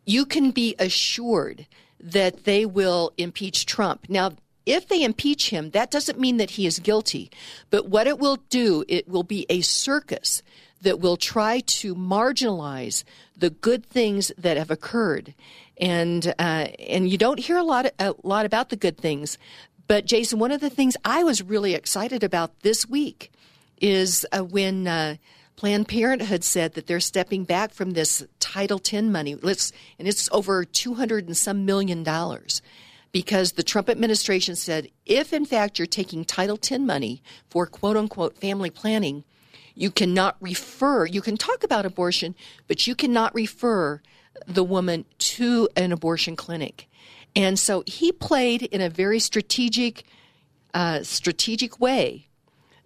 [0.05, 1.67] you can be assured
[2.03, 4.07] that they will impeach Trump.
[4.09, 4.33] Now,
[4.67, 7.31] if they impeach him, that doesn't mean that he is guilty.
[7.71, 10.43] But what it will do, it will be a circus
[10.83, 13.05] that will try to marginalize
[13.37, 15.35] the good things that have occurred.
[15.79, 19.39] And uh, and you don't hear a lot a lot about the good things.
[19.89, 23.33] But Jason, one of the things I was really excited about this week
[23.81, 25.17] is uh, when uh,
[25.57, 29.35] Planned Parenthood said that they're stepping back from this Title X money.
[29.35, 32.63] Let's and it's over two hundred and some million dollars
[33.13, 37.97] because the Trump administration said if in fact you're taking Title X money for quote
[37.97, 39.25] unquote family planning,
[39.75, 41.07] you cannot refer.
[41.07, 42.35] You can talk about abortion,
[42.67, 44.03] but you cannot refer
[44.47, 46.89] the woman to an abortion clinic.
[47.37, 50.05] And so he played in a very strategic,
[50.75, 52.29] uh, strategic way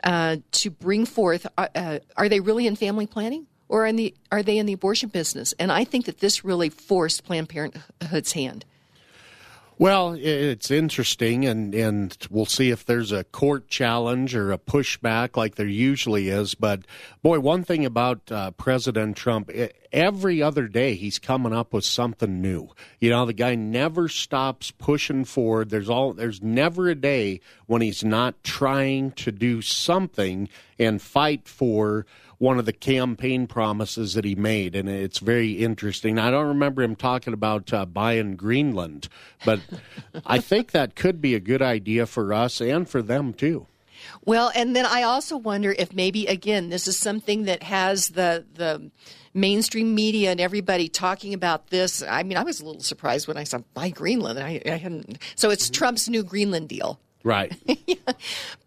[0.06, 1.46] uh, to bring forth.
[1.58, 4.72] Uh, uh, are they really in family planning, or in the are they in the
[4.72, 5.52] abortion business?
[5.58, 8.64] And I think that this really forced Planned Parenthood's hand.
[9.78, 15.36] Well, it's interesting, and, and we'll see if there's a court challenge or a pushback
[15.36, 16.54] like there usually is.
[16.54, 16.86] But
[17.22, 21.84] boy, one thing about uh, President Trump, e- every other day he's coming up with
[21.84, 22.70] something new.
[23.00, 25.68] You know, the guy never stops pushing forward.
[25.68, 31.46] There's all there's never a day when he's not trying to do something and fight
[31.48, 32.06] for
[32.38, 36.18] one of the campaign promises that he made, and it's very interesting.
[36.18, 39.08] I don't remember him talking about uh, buying Greenland,
[39.44, 39.60] but
[40.26, 43.66] I think that could be a good idea for us and for them too.
[44.24, 48.44] Well, and then I also wonder if maybe again this is something that has the
[48.54, 48.90] the
[49.34, 52.02] mainstream media and everybody talking about this.
[52.02, 54.38] I mean, I was a little surprised when I saw buy Greenland.
[54.38, 55.18] I, I hadn't.
[55.34, 57.00] So it's Trump's new Greenland deal.
[57.22, 57.56] Right.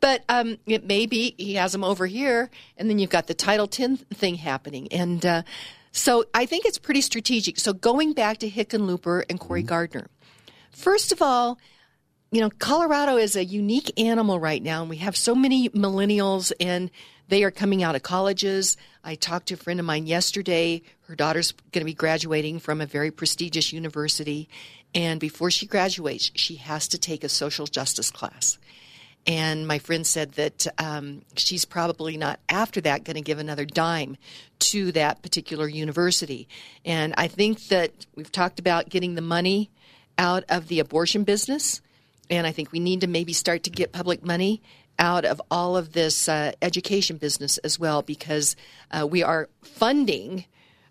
[0.01, 3.33] But um, it may be he has them over here, and then you've got the
[3.33, 5.43] Title X thing happening, and uh,
[5.91, 7.59] so I think it's pretty strategic.
[7.59, 10.07] So going back to Hickenlooper and Cory Gardner,
[10.71, 11.59] first of all,
[12.31, 16.51] you know, Colorado is a unique animal right now, and we have so many millennials,
[16.59, 16.91] and
[17.27, 18.77] they are coming out of colleges.
[19.03, 20.83] I talked to a friend of mine yesterday.
[21.07, 24.47] Her daughter's going to be graduating from a very prestigious university,
[24.93, 28.57] and before she graduates, she has to take a social justice class.
[29.27, 33.65] And my friend said that um, she's probably not after that going to give another
[33.65, 34.17] dime
[34.59, 36.47] to that particular university.
[36.85, 39.69] And I think that we've talked about getting the money
[40.17, 41.81] out of the abortion business.
[42.29, 44.61] And I think we need to maybe start to get public money
[44.97, 48.55] out of all of this uh, education business as well, because
[48.91, 50.45] uh, we are funding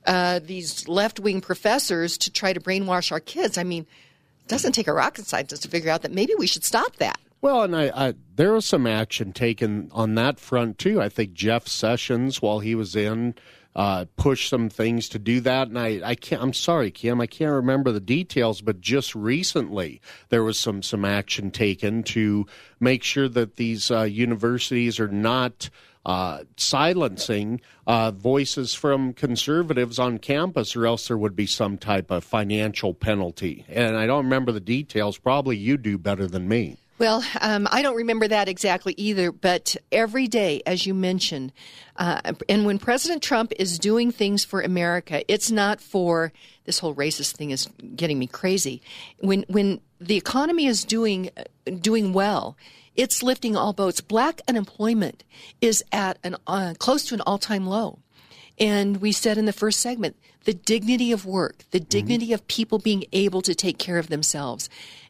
[0.08, 3.58] uh, these left wing professors to try to brainwash our kids.
[3.58, 6.64] I mean, it doesn't take a rocket scientist to figure out that maybe we should
[6.64, 7.20] stop that.
[7.40, 11.00] Well, and I, I, there was some action taken on that front too.
[11.00, 13.34] I think Jeff Sessions, while he was in,
[13.76, 15.68] uh, pushed some things to do that.
[15.68, 16.42] And I, I can't.
[16.42, 21.04] I'm sorry, Kim, I can't remember the details, but just recently there was some some
[21.04, 22.46] action taken to
[22.80, 25.70] make sure that these uh, universities are not.
[26.08, 32.10] Uh, silencing uh, voices from conservatives on campus, or else there would be some type
[32.10, 33.66] of financial penalty.
[33.68, 35.18] And I don't remember the details.
[35.18, 36.78] Probably you do better than me.
[36.98, 41.52] Well, um, I don't remember that exactly either, but every day, as you mentioned,
[41.96, 46.32] uh, and when President Trump is doing things for America, it's not for
[46.64, 48.80] this whole racist thing is getting me crazy.
[49.20, 51.30] When when the economy is doing
[51.80, 52.56] doing well,
[52.98, 54.02] it's lifting all boats.
[54.02, 55.24] Black unemployment
[55.62, 58.00] is at an uh, close to an all time low.
[58.58, 62.34] And we said in the first segment, the dignity of work, the dignity mm-hmm.
[62.34, 64.68] of people being able to take care of themselves.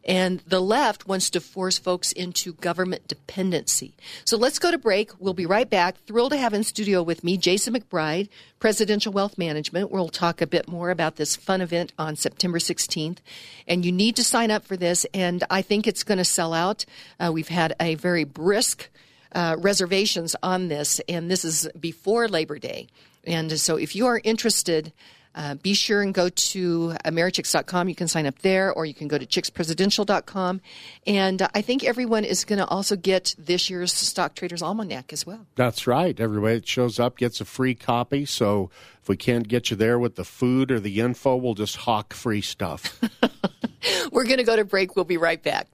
[0.09, 3.93] And the left wants to force folks into government dependency.
[4.25, 5.11] So let's go to break.
[5.21, 6.03] We'll be right back.
[6.07, 9.91] Thrilled to have in studio with me Jason McBride, Presidential Wealth Management.
[9.91, 13.19] We'll talk a bit more about this fun event on September 16th.
[13.67, 15.05] And you need to sign up for this.
[15.13, 16.87] And I think it's going to sell out.
[17.21, 18.89] Uh, we've had a very brisk
[19.33, 22.89] uh, reservations on this, and this is before Labor Day.
[23.27, 24.91] And so if you are interested,
[25.39, 27.89] uh, be sure and go to Americhicks.com.
[27.89, 30.61] You can sign up there, or you can go to chickspresidential.com.
[31.07, 35.13] And uh, I think everyone is going to also get this year's Stock Traders Almanac
[35.13, 35.47] as well.
[35.55, 36.19] That's right.
[36.19, 38.27] Everybody that shows up gets a free copy.
[38.27, 38.71] So
[39.01, 42.15] if we can't get you there with the food or the info, we'll just hawk
[42.15, 43.01] free stuff.
[44.13, 44.97] We're going to go to break.
[44.97, 45.69] We'll be right back.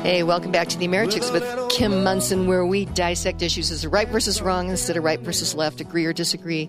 [0.04, 4.06] Hey, welcome back to the Americhicks with Kim Monson, where we dissect issues as right
[4.06, 6.68] versus wrong instead of right versus left, agree or disagree.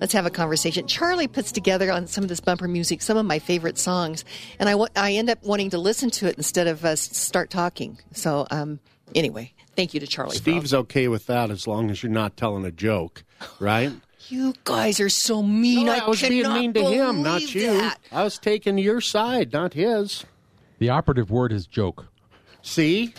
[0.00, 0.86] Let's have a conversation.
[0.86, 4.24] Charlie puts together on some of this bumper music some of my favorite songs,
[4.60, 7.50] and I, w- I end up wanting to listen to it instead of uh, start
[7.50, 7.98] talking.
[8.12, 8.78] So, um,
[9.12, 10.36] anyway, thank you to Charlie.
[10.36, 13.24] Steve's okay with that as long as you're not telling a joke,
[13.58, 13.90] right?
[14.30, 15.86] You guys are so mean.
[15.86, 17.72] No, I, I was being mean to him, not you.
[17.72, 17.98] That.
[18.12, 20.26] I was taking your side, not his.
[20.78, 22.08] The operative word is joke.
[22.62, 23.14] See?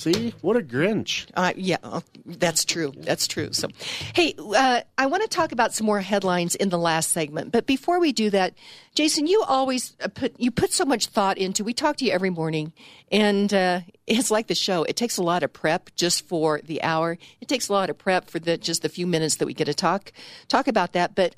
[0.00, 0.32] See?
[0.40, 1.26] What a Grinch.
[1.34, 2.90] Uh, yeah, uh, that's true.
[2.96, 3.52] That's true.
[3.52, 3.68] So,
[4.14, 7.52] hey, uh, I want to talk about some more headlines in the last segment.
[7.52, 8.54] But before we do that,
[8.94, 11.64] Jason, you always uh, put you put so much thought into.
[11.64, 12.72] We talk to you every morning,
[13.12, 14.84] and uh, it's like the show.
[14.84, 17.18] It takes a lot of prep just for the hour.
[17.42, 19.66] It takes a lot of prep for the just the few minutes that we get
[19.66, 20.12] to talk
[20.48, 21.14] talk about that.
[21.14, 21.34] But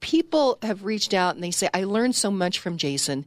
[0.00, 3.24] people have reached out and they say, "I learned so much from Jason."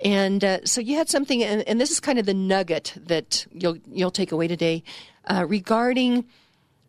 [0.00, 3.46] And uh, so you had something, and, and, this is kind of the nugget that
[3.50, 4.82] you'll you'll take away today
[5.24, 6.26] uh, regarding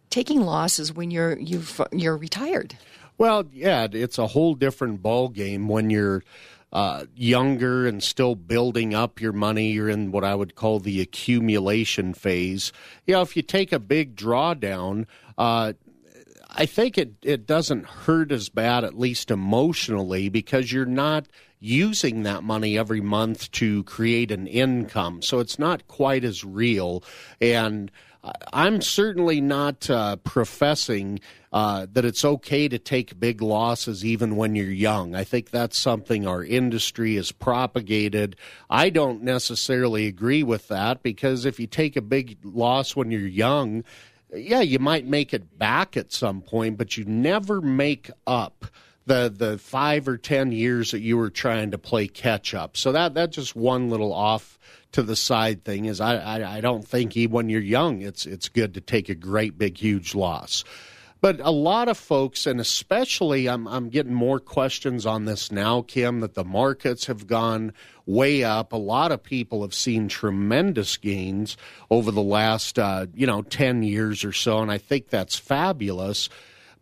[0.10, 2.78] taking losses when you're you've you're retired.
[3.18, 6.24] Well, yeah, it's a whole different ball game when you're
[6.74, 9.72] uh, younger and still building up your money.
[9.72, 12.72] You're in what I would call the accumulation phase.
[13.06, 15.06] You know, if you take a big drawdown,
[15.38, 15.74] uh,
[16.50, 21.28] I think it, it doesn't hurt as bad, at least emotionally, because you're not
[21.60, 25.22] using that money every month to create an income.
[25.22, 27.04] So it's not quite as real.
[27.42, 27.92] And
[28.54, 31.20] I'm certainly not uh, professing
[31.54, 35.16] uh, that it's okay to take big losses even when you're young.
[35.16, 38.36] I think that's something our industry has propagated.
[38.70, 43.22] I don't necessarily agree with that because if you take a big loss when you're
[43.22, 43.84] young,
[44.34, 48.66] yeah, you might make it back at some point, but you never make up
[49.08, 52.78] the the five or ten years that you were trying to play catch up.
[52.78, 54.60] So that that's just one little off
[54.92, 58.26] to the side thing is I, I, I don't think even when you're young it's
[58.26, 60.64] it's good to take a great big huge loss.
[61.20, 65.82] But a lot of folks, and especially I'm, I'm getting more questions on this now,
[65.82, 67.74] Kim, that the markets have gone
[68.06, 68.72] way up.
[68.72, 71.58] A lot of people have seen tremendous gains
[71.90, 76.30] over the last, uh, you know, 10 years or so, and I think that's fabulous.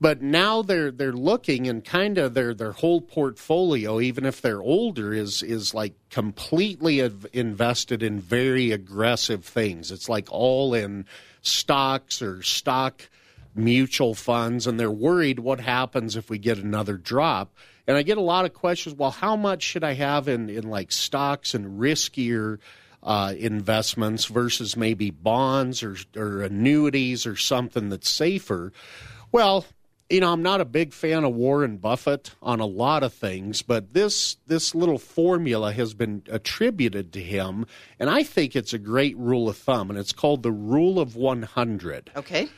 [0.05, 4.61] But now they're they're looking and kind of their their whole portfolio, even if they're
[4.61, 6.99] older, is is like completely
[7.33, 9.89] invested in very aggressive things.
[9.89, 11.07] It's like all in
[11.41, 13.09] stocks or stock
[13.55, 17.55] mutual funds, and they're worried what happens if we get another drop.
[17.87, 18.95] And I get a lot of questions.
[18.95, 22.59] Well, how much should I have in in like stocks and riskier?
[23.01, 28.73] Uh, investments versus maybe bonds or, or annuities or something that's safer.
[29.31, 29.65] Well,
[30.09, 33.61] you know, I'm not a big fan of Warren Buffett on a lot of things,
[33.61, 37.65] but this this little formula has been attributed to him,
[37.99, 41.15] and I think it's a great rule of thumb, and it's called the rule of
[41.15, 42.11] 100.
[42.15, 42.49] Okay.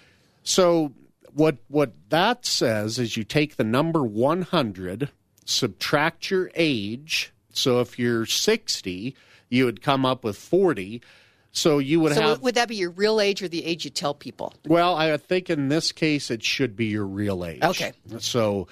[0.43, 0.91] So
[1.33, 5.09] what what that says is you take the number 100,
[5.45, 7.31] subtract your age.
[7.53, 9.15] So if you're 60,
[9.49, 11.01] you would come up with 40
[11.57, 12.41] so you would so have.
[12.41, 14.53] Would that be your real age or the age you tell people?
[14.67, 17.63] Well, I think in this case it should be your real age.
[17.63, 17.93] Okay.
[18.19, 18.67] So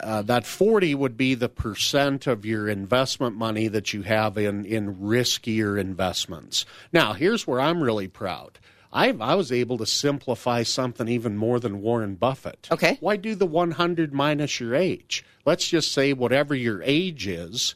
[0.00, 4.64] uh, that 40 would be the percent of your investment money that you have in,
[4.64, 6.66] in riskier investments.
[6.92, 8.58] Now, here's where I'm really proud.
[8.92, 12.68] I, I was able to simplify something even more than Warren Buffett.
[12.72, 12.96] Okay.
[13.00, 15.24] Why do the 100 minus your age?
[15.44, 17.74] Let's just say whatever your age is,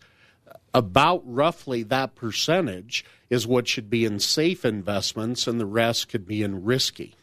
[0.74, 6.26] about roughly that percentage is what should be in safe investments, and the rest could
[6.26, 7.14] be in risky.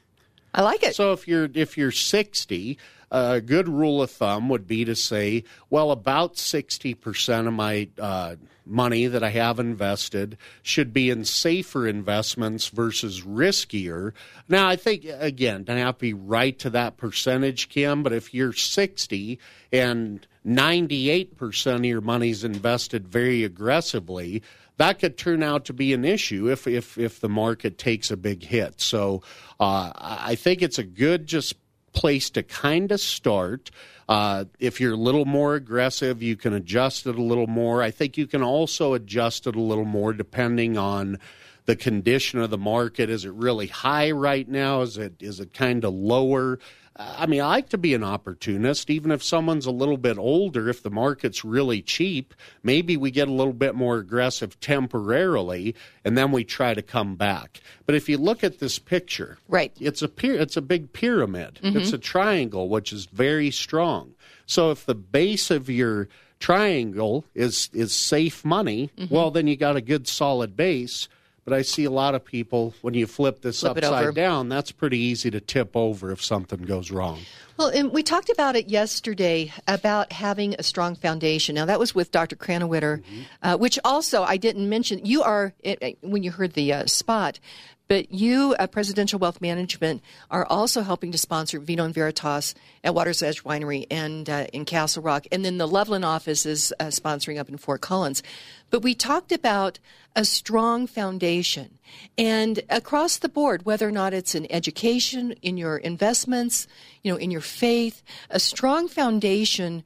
[0.53, 0.95] I like it.
[0.95, 2.77] So if you're if you're 60,
[3.11, 8.35] a good rule of thumb would be to say, well, about 60% of my uh,
[8.65, 14.13] money that I have invested should be in safer investments versus riskier.
[14.47, 18.33] Now, I think, again, don't have to be right to that percentage, Kim, but if
[18.33, 19.39] you're 60
[19.71, 24.43] and 98% of your money's invested very aggressively,
[24.77, 28.17] that could turn out to be an issue if if if the market takes a
[28.17, 28.81] big hit.
[28.81, 29.21] So
[29.59, 31.55] uh, I think it's a good just
[31.93, 33.71] place to kind of start.
[34.07, 37.81] Uh, if you're a little more aggressive, you can adjust it a little more.
[37.81, 41.19] I think you can also adjust it a little more depending on
[41.65, 43.09] the condition of the market.
[43.09, 44.81] Is it really high right now?
[44.81, 46.59] Is it is it kind of lower?
[46.97, 50.69] I mean, I like to be an opportunist, even if someone's a little bit older.
[50.69, 52.33] If the market's really cheap,
[52.63, 55.75] maybe we get a little bit more aggressive temporarily,
[56.05, 57.59] and then we try to come back.
[57.85, 61.59] But if you look at this picture, right, it's a it's a big pyramid.
[61.61, 61.77] Mm-hmm.
[61.77, 64.13] It's a triangle, which is very strong.
[64.45, 66.07] So if the base of your
[66.39, 69.13] triangle is is safe money, mm-hmm.
[69.13, 71.09] well, then you got a good solid base
[71.45, 74.71] but I see a lot of people when you flip this flip upside down, that's
[74.71, 77.19] pretty easy to tip over if something goes wrong.
[77.57, 81.55] Well, and we talked about it yesterday about having a strong foundation.
[81.55, 82.35] Now that was with Dr.
[82.35, 83.21] Krannawitter, mm-hmm.
[83.43, 85.05] uh, which also I didn't mention.
[85.05, 85.53] You are
[86.01, 87.39] when you heard the uh, spot.
[87.87, 92.95] But you, at Presidential Wealth Management, are also helping to sponsor Vino and Veritas at
[92.95, 95.27] Water's Edge Winery and uh, in Castle Rock.
[95.31, 98.23] And then the Loveland office is uh, sponsoring up in Fort Collins.
[98.71, 99.79] But we talked about
[100.15, 101.77] a strong foundation.
[102.17, 106.67] And across the board, whether or not it's in education, in your investments,
[107.03, 109.83] you know, in your faith, a strong foundation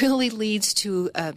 [0.00, 1.34] really leads to a,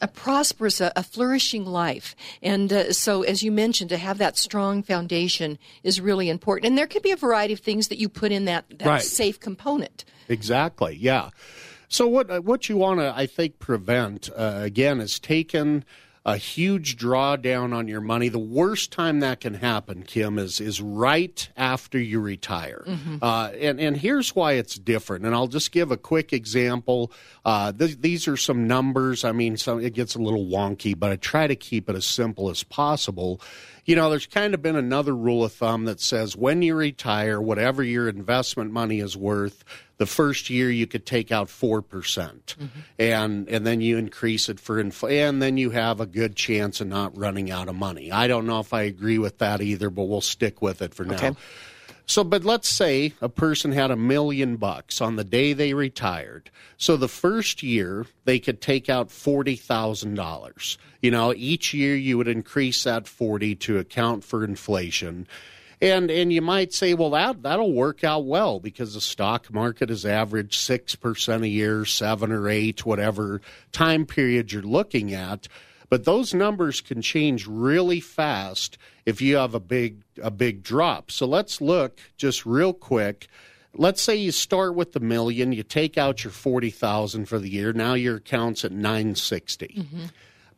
[0.00, 2.16] a prosperous, a, a, flourishing life.
[2.42, 6.66] And uh, so, as you mentioned, to have that strong foundation is really important.
[6.66, 9.02] And there could be a variety of things that you put in that, that right.
[9.02, 10.04] safe component.
[10.28, 10.96] Exactly.
[10.96, 11.30] Yeah.
[11.88, 15.84] So what what you want to I think prevent uh, again is taking
[16.24, 18.28] a huge drawdown on your money.
[18.28, 22.84] The worst time that can happen, Kim, is is right after you retire.
[22.86, 23.16] Mm-hmm.
[23.22, 25.24] Uh, and and here's why it's different.
[25.24, 27.10] And I'll just give a quick example.
[27.44, 29.24] Uh, th- these are some numbers.
[29.24, 32.04] I mean, some it gets a little wonky, but I try to keep it as
[32.04, 33.40] simple as possible.
[33.86, 37.40] You know, there's kind of been another rule of thumb that says when you retire,
[37.40, 39.64] whatever your investment money is worth,
[40.00, 42.66] the first year you could take out 4% mm hmm
[42.98, 46.80] and and then you increase it for inf- and then you have a good chance
[46.80, 48.10] of not running out of money.
[48.12, 51.04] I don't know if I agree with that either, but we'll stick with it for
[51.04, 51.14] now.
[51.14, 51.32] Okay.
[52.06, 56.50] So, but let's say a person had a million bucks on the day they retired.
[56.76, 60.76] So the first year they could take out forty thousand dollars.
[61.00, 65.26] You know, each year you would increase that forty to account for inflation.
[65.82, 69.88] And and you might say, well, that that'll work out well because the stock market
[69.88, 73.40] has averaged six percent a year, seven or eight, whatever
[73.72, 75.48] time period you're looking at.
[75.88, 81.10] But those numbers can change really fast if you have a big a big drop.
[81.10, 83.28] So let's look just real quick.
[83.72, 87.48] Let's say you start with the million, you take out your forty thousand for the
[87.48, 87.72] year.
[87.72, 89.74] Now your account's at nine sixty.
[89.78, 90.04] Mm-hmm.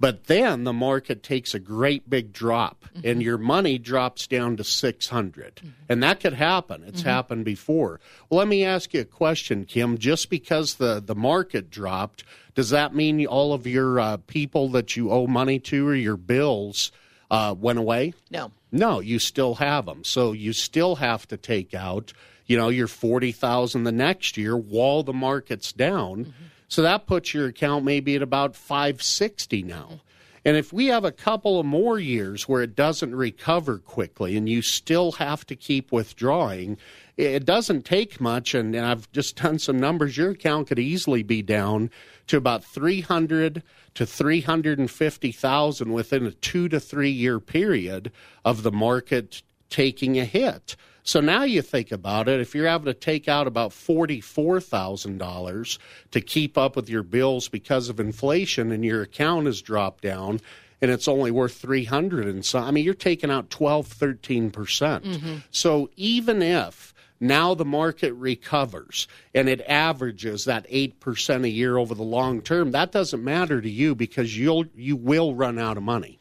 [0.02, 3.06] But then the market takes a great big drop mm-hmm.
[3.06, 5.54] and your money drops down to 600.
[5.54, 5.68] Mm-hmm.
[5.88, 6.82] And that could happen.
[6.84, 7.08] It's mm-hmm.
[7.08, 8.00] happened before.
[8.28, 9.98] Well, let me ask you a question, Kim.
[9.98, 12.24] Just because the, the market dropped,
[12.56, 16.16] does that mean all of your uh, people that you owe money to or your
[16.16, 16.90] bills
[17.30, 18.12] uh, went away?
[18.28, 18.50] No.
[18.72, 20.02] No, you still have them.
[20.02, 22.12] So you still have to take out,
[22.46, 26.34] you know, your 40,000 the next year while the market's down.
[26.72, 30.00] So that puts your account maybe at about 560 now.
[30.42, 34.48] And if we have a couple of more years where it doesn't recover quickly and
[34.48, 36.78] you still have to keep withdrawing,
[37.18, 38.54] it doesn't take much.
[38.54, 40.16] And I've just done some numbers.
[40.16, 41.90] Your account could easily be down
[42.28, 43.62] to about 300
[43.92, 48.10] to 350,000 within a two to three year period
[48.46, 50.76] of the market taking a hit.
[51.04, 55.78] So now you think about it, if you're having to take out about $44,000
[56.12, 60.40] to keep up with your bills because of inflation and your account has dropped down
[60.80, 64.52] and it's only worth 300 and so I mean you're taking out 12 13%.
[64.52, 71.44] percent mm hmm So even if now the market recovers and it averages that 8%
[71.44, 75.34] a year over the long term, that doesn't matter to you because you'll you will
[75.34, 76.18] run out of money.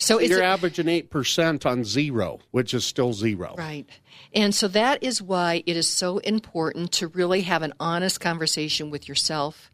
[0.00, 3.54] So you're it, averaging eight percent on zero, which is still zero.
[3.56, 3.86] Right.
[4.34, 8.90] And so that is why it is so important to really have an honest conversation
[8.90, 9.70] with yourself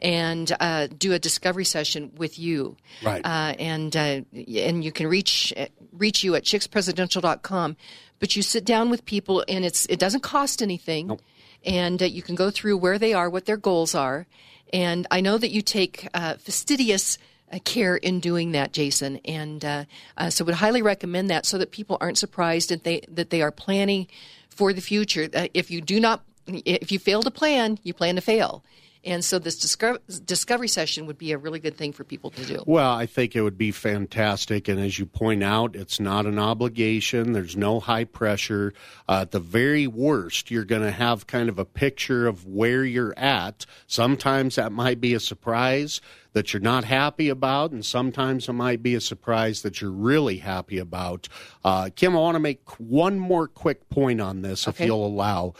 [0.00, 2.76] and uh, do a discovery session with you.
[3.04, 3.24] Right.
[3.24, 5.54] Uh, and uh, and you can reach
[5.92, 7.76] reach you at chickspresidential.com.
[8.18, 11.22] But you sit down with people, and it's it doesn't cost anything, nope.
[11.64, 14.26] and uh, you can go through where they are, what their goals are,
[14.72, 17.20] and I know that you take uh, fastidious uh,
[17.64, 19.20] care in doing that, Jason.
[19.24, 19.84] And uh,
[20.16, 23.42] uh, so, would highly recommend that so that people aren't surprised that they that they
[23.42, 24.06] are planning
[24.50, 25.28] for the future.
[25.34, 28.64] Uh, if you do not, if you fail to plan, you plan to fail.
[29.08, 32.44] And so this discover, discovery session would be a really good thing for people to
[32.44, 32.62] do.
[32.66, 34.68] Well, I think it would be fantastic.
[34.68, 38.74] And as you point out, it's not an obligation, there's no high pressure.
[39.08, 42.84] Uh, at the very worst, you're going to have kind of a picture of where
[42.84, 43.64] you're at.
[43.86, 46.02] Sometimes that might be a surprise
[46.34, 50.36] that you're not happy about, and sometimes it might be a surprise that you're really
[50.36, 51.28] happy about.
[51.64, 54.84] Uh, Kim, I want to make one more quick point on this, okay.
[54.84, 55.54] if you'll allow.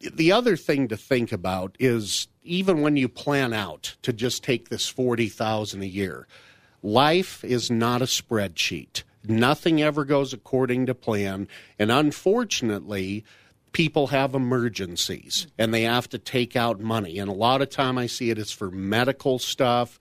[0.00, 4.68] The other thing to think about is even when you plan out to just take
[4.68, 6.26] this 40,000 a year,
[6.82, 9.02] life is not a spreadsheet.
[9.26, 13.24] Nothing ever goes according to plan, and unfortunately,
[13.72, 17.18] people have emergencies and they have to take out money.
[17.18, 19.98] And a lot of time I see it is for medical stuff.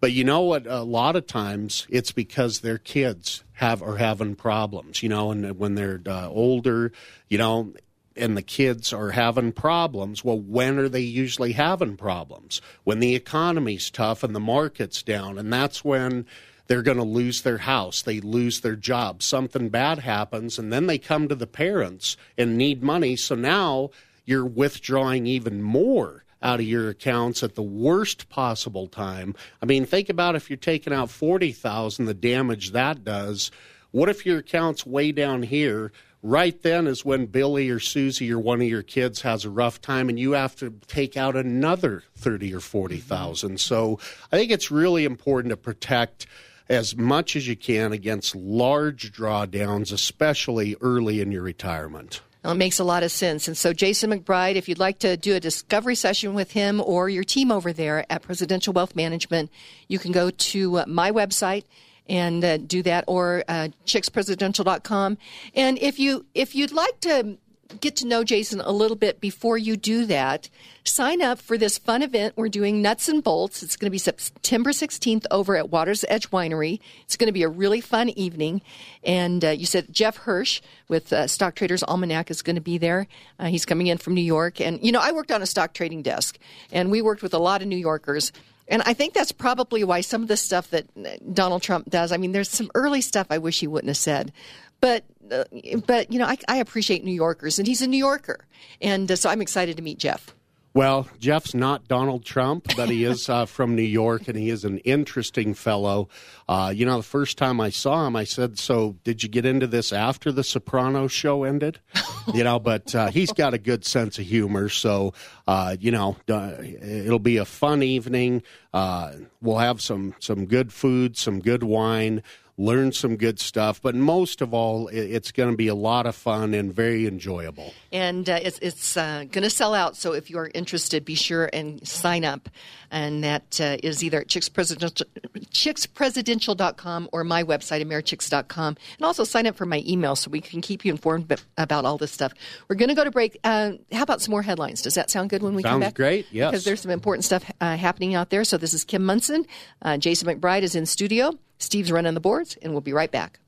[0.00, 0.66] But you know what?
[0.66, 5.02] A lot of times it's because their kids have are having problems.
[5.02, 6.92] You know, and when they're uh, older,
[7.28, 7.74] you know,
[8.20, 12.60] and the kids are having problems, well, when are they usually having problems?
[12.84, 16.26] When the economy's tough and the market's down, and that's when
[16.66, 20.86] they're going to lose their house, they lose their job, something bad happens, and then
[20.86, 23.16] they come to the parents and need money.
[23.16, 23.90] So now
[24.24, 29.34] you're withdrawing even more out of your accounts at the worst possible time.
[29.60, 33.50] I mean, think about if you're taking out 40,000 the damage that does.
[33.90, 35.92] What if your account's way down here?
[36.22, 39.80] Right then is when Billy or Susie or one of your kids has a rough
[39.80, 43.48] time and you have to take out another 30 or 40,000.
[43.48, 43.56] Mm-hmm.
[43.56, 43.98] So
[44.30, 46.26] I think it's really important to protect
[46.68, 52.20] as much as you can against large drawdowns, especially early in your retirement.
[52.44, 53.48] Well, it makes a lot of sense.
[53.48, 57.10] And so, Jason McBride, if you'd like to do a discovery session with him or
[57.10, 59.50] your team over there at Presidential Wealth Management,
[59.88, 61.64] you can go to my website
[62.08, 65.18] and uh, do that or uh, chickspresidential.com.
[65.54, 67.38] And if you if you'd like to
[67.80, 70.48] get to know Jason a little bit before you do that,
[70.84, 73.62] sign up for this fun event we're doing, Nuts and Bolts.
[73.62, 76.80] It's going to be September 16th over at Waters Edge Winery.
[77.02, 78.62] It's going to be a really fun evening.
[79.04, 82.78] And uh, you said Jeff Hirsch with uh, Stock Traders Almanac is going to be
[82.78, 83.06] there.
[83.38, 84.60] Uh, he's coming in from New York.
[84.60, 86.38] And, you know, I worked on a stock trading desk,
[86.72, 88.32] and we worked with a lot of New Yorkers.
[88.70, 90.86] And I think that's probably why some of the stuff that
[91.34, 94.32] Donald Trump does, I mean, there's some early stuff I wish he wouldn't have said.
[94.80, 95.44] But uh,
[95.86, 98.46] but you know, I, I, appreciate New Yorkers, and he's a New Yorker,
[98.80, 100.34] and uh, so I'm excited to meet Jeff.
[100.72, 104.64] Well, Jeff's not Donald Trump, but he is uh, from New York, and he is
[104.64, 106.08] an interesting fellow.
[106.48, 109.44] Uh, you know, the first time I saw him, I said, "So, did you get
[109.44, 111.80] into this after the Sopranos show ended?"
[112.34, 115.12] you know, but uh, he's got a good sense of humor, so
[115.48, 118.42] uh, you know, it'll be a fun evening.
[118.72, 122.22] we'll have some some good food, some good wine
[122.60, 123.80] learn some good stuff.
[123.80, 127.72] But most of all, it's going to be a lot of fun and very enjoyable.
[127.90, 129.96] And uh, it's, it's uh, going to sell out.
[129.96, 132.48] So if you are interested, be sure and sign up.
[132.90, 135.04] And that uh, is either at chickspresidential,
[135.52, 138.76] chickspresidential.com or my website, americhicks.com.
[138.98, 141.98] And also sign up for my email so we can keep you informed about all
[141.98, 142.32] this stuff.
[142.68, 143.38] We're going to go to break.
[143.44, 144.82] Uh, how about some more headlines?
[144.82, 145.94] Does that sound good when we Sounds come back?
[145.94, 146.50] great, yes.
[146.50, 148.44] Because there's some important stuff uh, happening out there.
[148.44, 149.46] So this is Kim Monson.
[149.82, 151.38] Uh, Jason McBride is in studio.
[151.58, 153.38] Steve's running the boards, and we'll be right back.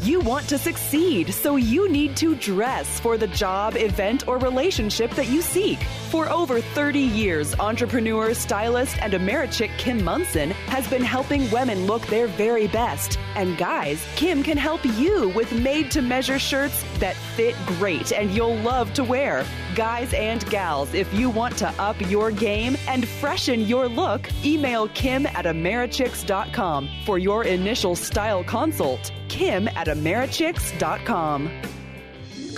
[0.00, 5.10] You want to succeed, so you need to dress for the job, event, or relationship
[5.12, 5.82] that you seek.
[6.10, 12.06] For over 30 years, entrepreneur, stylist, and Americhick Kim Monson has been helping women look
[12.06, 13.18] their very best.
[13.34, 18.30] And guys, Kim can help you with made to measure shirts that fit great and
[18.30, 19.44] you'll love to wear.
[19.74, 24.88] Guys and gals, if you want to up your game and freshen your look, email
[24.88, 29.12] Kim at Americhicks.com for your initial style consult.
[29.28, 31.77] Kim at Americhicks.com.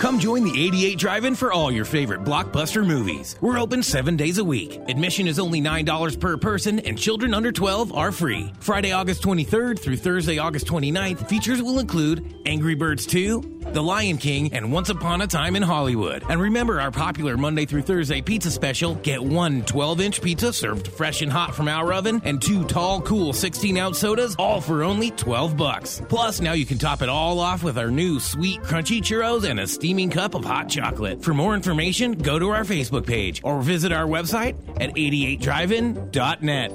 [0.01, 3.35] Come join the 88 Drive In for all your favorite blockbuster movies.
[3.39, 4.81] We're open seven days a week.
[4.87, 8.51] Admission is only $9 per person, and children under 12 are free.
[8.61, 14.17] Friday, August 23rd through Thursday, August 29th, features will include Angry Birds 2, the Lion
[14.17, 16.23] King, and Once Upon a Time in Hollywood.
[16.27, 18.95] And remember our popular Monday through Thursday pizza special.
[18.95, 23.01] Get one 12 inch pizza served fresh and hot from our oven, and two tall,
[23.01, 26.01] cool 16 ounce sodas, all for only 12 bucks.
[26.09, 29.59] Plus, now you can top it all off with our new sweet, crunchy churros and
[29.59, 31.21] a steaming cup of hot chocolate.
[31.21, 36.71] For more information, go to our Facebook page or visit our website at 88drivein.net.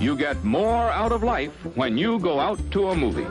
[0.00, 3.28] You get more out of life when you go out to a movie.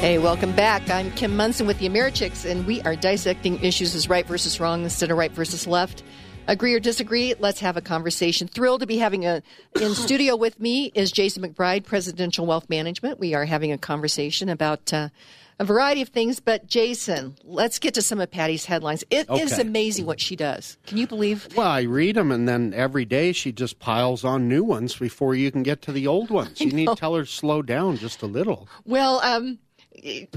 [0.00, 0.90] Hey, welcome back.
[0.90, 4.84] I'm Kim Monson with the Americhicks, and we are dissecting issues as right versus wrong
[4.84, 6.02] instead of right versus left.
[6.48, 7.34] Agree or disagree?
[7.38, 8.48] Let's have a conversation.
[8.48, 9.42] Thrilled to be having a
[9.80, 13.20] in studio with me is Jason McBride, Presidential Wealth Management.
[13.20, 15.10] We are having a conversation about uh,
[15.58, 16.40] a variety of things.
[16.40, 19.04] But Jason, let's get to some of Patty's headlines.
[19.10, 19.42] It Okay.
[19.42, 20.78] is amazing what she does.
[20.86, 21.46] Can you believe?
[21.54, 25.34] Well, I read them, and then every day she just piles on new ones before
[25.34, 26.60] you can get to the old ones.
[26.62, 28.68] You need to tell her to slow down just a little.
[28.86, 29.58] Well, um,
[30.02, 30.28] I-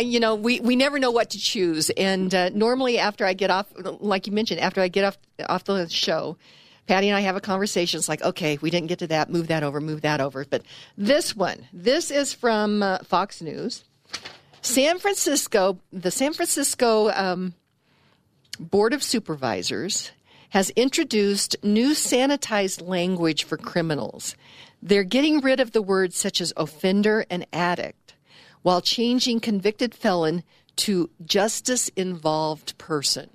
[0.00, 1.90] you know, we, we never know what to choose.
[1.90, 5.18] And uh, normally, after I get off, like you mentioned, after I get off
[5.48, 6.36] off the show,
[6.86, 7.98] Patty and I have a conversation.
[7.98, 9.30] It's like, okay, we didn't get to that.
[9.30, 9.80] Move that over.
[9.80, 10.44] Move that over.
[10.44, 10.62] But
[10.96, 13.84] this one, this is from uh, Fox News.
[14.62, 17.54] San Francisco, the San Francisco um,
[18.58, 20.10] Board of Supervisors
[20.50, 24.36] has introduced new sanitized language for criminals.
[24.82, 28.05] They're getting rid of the words such as offender and addict
[28.66, 30.42] while changing convicted felon
[30.74, 33.30] to justice involved person.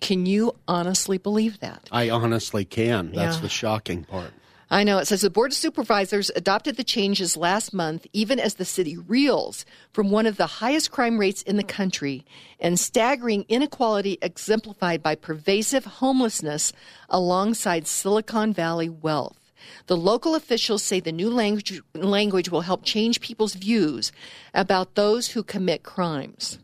[0.00, 1.88] Can you honestly believe that?
[1.92, 3.12] I honestly can.
[3.12, 3.42] That's Yeah.
[3.42, 4.32] the shocking part.
[4.68, 4.98] I know.
[4.98, 8.96] It says the Board of Supervisors adopted the changes last month, even as the city
[8.96, 12.26] reels from one of the highest crime rates in the country
[12.58, 16.72] and staggering inequality exemplified by pervasive homelessness
[17.08, 19.47] alongside Silicon Valley wealth.
[19.86, 24.12] The local officials say the new language, language will help change people's views
[24.54, 26.58] about those who commit crimes,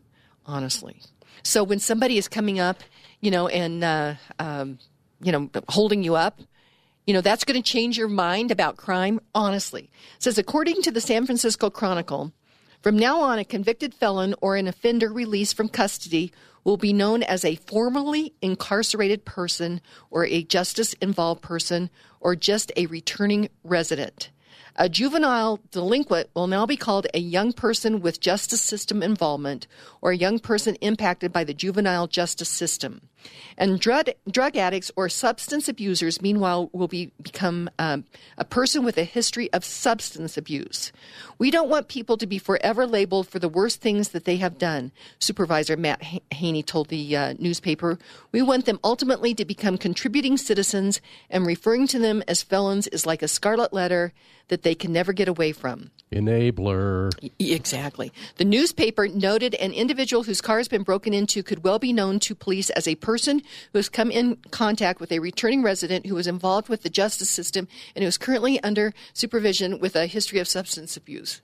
[0.45, 1.01] honestly.
[1.43, 2.81] So when somebody is coming up,
[3.21, 4.79] you know, and, uh, um,
[5.21, 6.39] you know, holding you up,
[7.05, 9.89] you know, that's going to change your mind about crime, honestly.
[10.15, 12.33] It says, according to the San Francisco Chronicle,
[12.81, 16.31] from now on, a convicted felon or an offender released from custody
[16.63, 21.89] will be known as a formerly incarcerated person or a justice involved person
[22.25, 24.31] or just a returning resident.
[24.77, 29.67] A juvenile delinquent will now be called a young person with justice system involvement
[30.01, 33.09] or a young person impacted by the juvenile justice system.
[33.57, 38.05] And drug, drug addicts or substance abusers, meanwhile, will be, become um,
[38.37, 40.91] a person with a history of substance abuse.
[41.37, 44.57] We don't want people to be forever labeled for the worst things that they have
[44.57, 46.01] done, Supervisor Matt
[46.31, 47.97] Haney told the uh, newspaper.
[48.31, 53.05] We want them ultimately to become contributing citizens, and referring to them as felons is
[53.05, 54.13] like a scarlet letter
[54.47, 55.89] that they can never get away from.
[56.11, 57.11] Enabler.
[57.39, 58.11] Exactly.
[58.37, 62.19] The newspaper noted an individual whose car has been broken into could well be known
[62.21, 66.15] to police as a person who has come in contact with a returning resident who
[66.15, 70.39] was involved with the justice system and who is currently under supervision with a history
[70.39, 71.41] of substance abuse.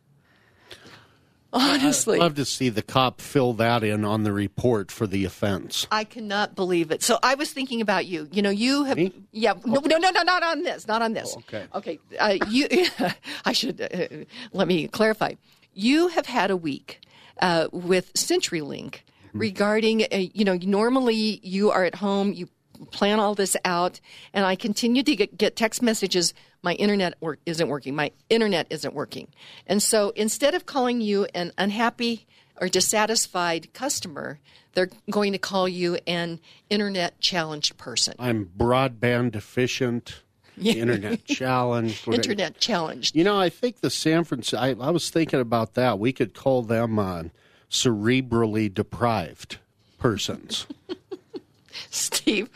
[1.53, 2.17] Honestly.
[2.17, 5.85] I'd love to see the cop fill that in on the report for the offense.
[5.91, 7.03] I cannot believe it.
[7.03, 8.29] So I was thinking about you.
[8.31, 8.97] You know, you have.
[8.97, 9.11] Me?
[9.31, 9.53] Yeah.
[9.65, 10.87] No, no, no, no, not on this.
[10.87, 11.35] Not on this.
[11.35, 11.65] Oh, okay.
[11.75, 11.99] Okay.
[12.17, 12.67] Uh, you.
[13.45, 15.33] I should uh, let me clarify.
[15.73, 17.01] You have had a week
[17.41, 19.01] uh, with CenturyLink.
[19.33, 20.03] Regarding.
[20.03, 22.33] Uh, you know, normally you are at home.
[22.33, 22.47] You
[22.91, 23.99] plan all this out,
[24.33, 27.95] and I continue to get, get text messages my internet work isn't working.
[27.95, 29.27] My internet isn't working.
[29.67, 32.27] And so instead of calling you an unhappy
[32.59, 34.39] or dissatisfied customer,
[34.73, 38.13] they're going to call you an internet challenged person.
[38.19, 40.21] I'm broadband deficient.
[40.61, 42.07] internet challenged.
[42.07, 43.15] Internet challenged.
[43.15, 44.57] You know, I think the San Francisco.
[44.57, 45.97] I, I was thinking about that.
[45.97, 47.23] We could call them uh,
[47.71, 49.57] cerebrally deprived
[49.97, 50.67] persons.
[51.89, 52.49] Steve,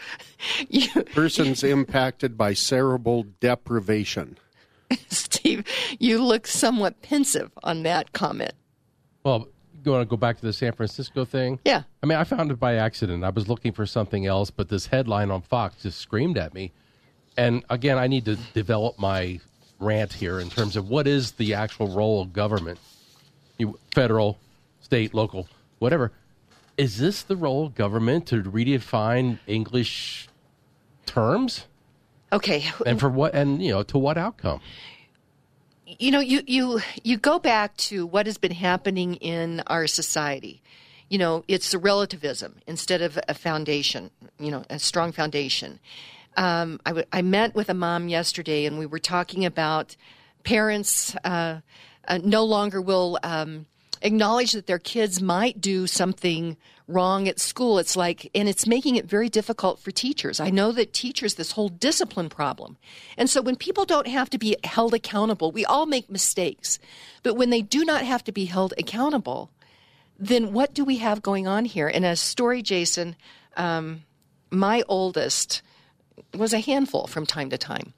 [0.69, 4.37] you, persons impacted by cerebral deprivation.
[5.09, 5.65] Steve,
[5.99, 8.53] you look somewhat pensive on that comment.
[9.23, 9.47] Well,
[9.83, 11.59] you want to go back to the San Francisco thing?
[11.63, 11.83] Yeah.
[12.03, 13.23] I mean, I found it by accident.
[13.23, 16.71] I was looking for something else, but this headline on Fox just screamed at me.
[17.37, 19.39] And again, I need to develop my
[19.79, 22.79] rant here in terms of what is the actual role of government,
[23.57, 24.39] you, federal,
[24.85, 25.47] state, local,
[25.79, 26.11] whatever.
[26.77, 30.29] Is this the role of government to redefine English
[31.07, 31.65] terms?
[32.31, 32.65] Okay.
[32.85, 34.61] And for what and you know, to what outcome?
[35.85, 40.61] You know, you you you go back to what has been happening in our society.
[41.09, 45.79] You know, it's the relativism instead of a foundation, you know, a strong foundation.
[46.37, 49.95] Um, I, w- I met with a mom yesterday and we were talking about
[50.43, 51.61] parents uh,
[52.07, 53.67] uh, no longer will um,
[54.01, 57.79] acknowledge that their kids might do something wrong at school.
[57.79, 60.39] It's like, and it's making it very difficult for teachers.
[60.39, 62.77] I know that teachers, this whole discipline problem.
[63.17, 66.77] And so when people don't have to be held accountable, we all make mistakes.
[67.23, 69.49] But when they do not have to be held accountable,
[70.19, 71.87] then what do we have going on here?
[71.87, 73.15] And a story, Jason,
[73.57, 74.03] um,
[74.51, 75.61] my oldest
[76.33, 77.93] was a handful from time to time.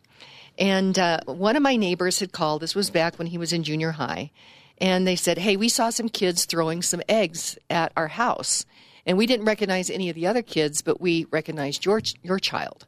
[0.57, 3.63] And uh, one of my neighbors had called, this was back when he was in
[3.63, 4.31] junior high,
[4.79, 8.65] and they said, Hey, we saw some kids throwing some eggs at our house.
[9.05, 12.85] And we didn't recognize any of the other kids, but we recognized your, your child.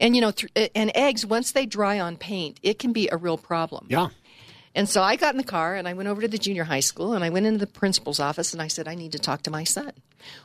[0.00, 3.08] And, you know, th- uh, and eggs, once they dry on paint, it can be
[3.12, 3.86] a real problem.
[3.88, 4.08] Yeah.
[4.74, 6.80] And so I got in the car and I went over to the junior high
[6.80, 9.42] school and I went into the principal's office and I said, I need to talk
[9.42, 9.92] to my son.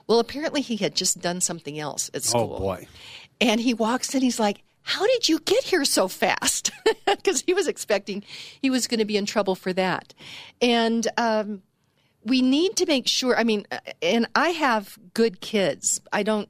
[0.05, 2.55] Well, apparently he had just done something else at oh, school.
[2.57, 2.87] Oh, boy.
[3.39, 6.71] And he walks in, he's like, how did you get here so fast?
[7.05, 8.23] Because he was expecting
[8.61, 10.13] he was going to be in trouble for that.
[10.61, 11.61] And um,
[12.23, 13.37] we need to make sure.
[13.37, 16.01] I mean, uh, and I have good kids.
[16.13, 16.49] I don't,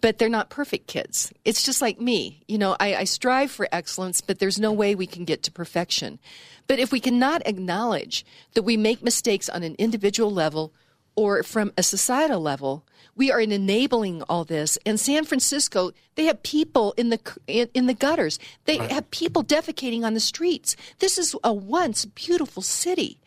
[0.00, 1.32] but they're not perfect kids.
[1.44, 2.42] It's just like me.
[2.46, 5.52] You know, I, I strive for excellence, but there's no way we can get to
[5.52, 6.18] perfection.
[6.66, 10.72] But if we cannot acknowledge that we make mistakes on an individual level
[11.14, 12.84] or from a societal level,
[13.14, 14.78] we are enabling all this.
[14.86, 18.38] And San Francisco, they have people in the in, in the gutters.
[18.64, 18.90] They right.
[18.90, 20.76] have people defecating on the streets.
[20.98, 23.18] This is a once beautiful city,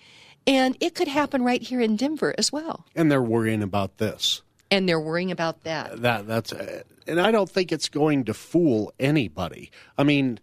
[0.47, 2.85] and it could happen right here in Denver as well.
[2.95, 4.41] And they're worrying about this.
[4.71, 6.01] And they're worrying about that.
[6.01, 9.71] That that's, uh, and I don't think it's going to fool anybody.
[9.97, 10.39] I mean.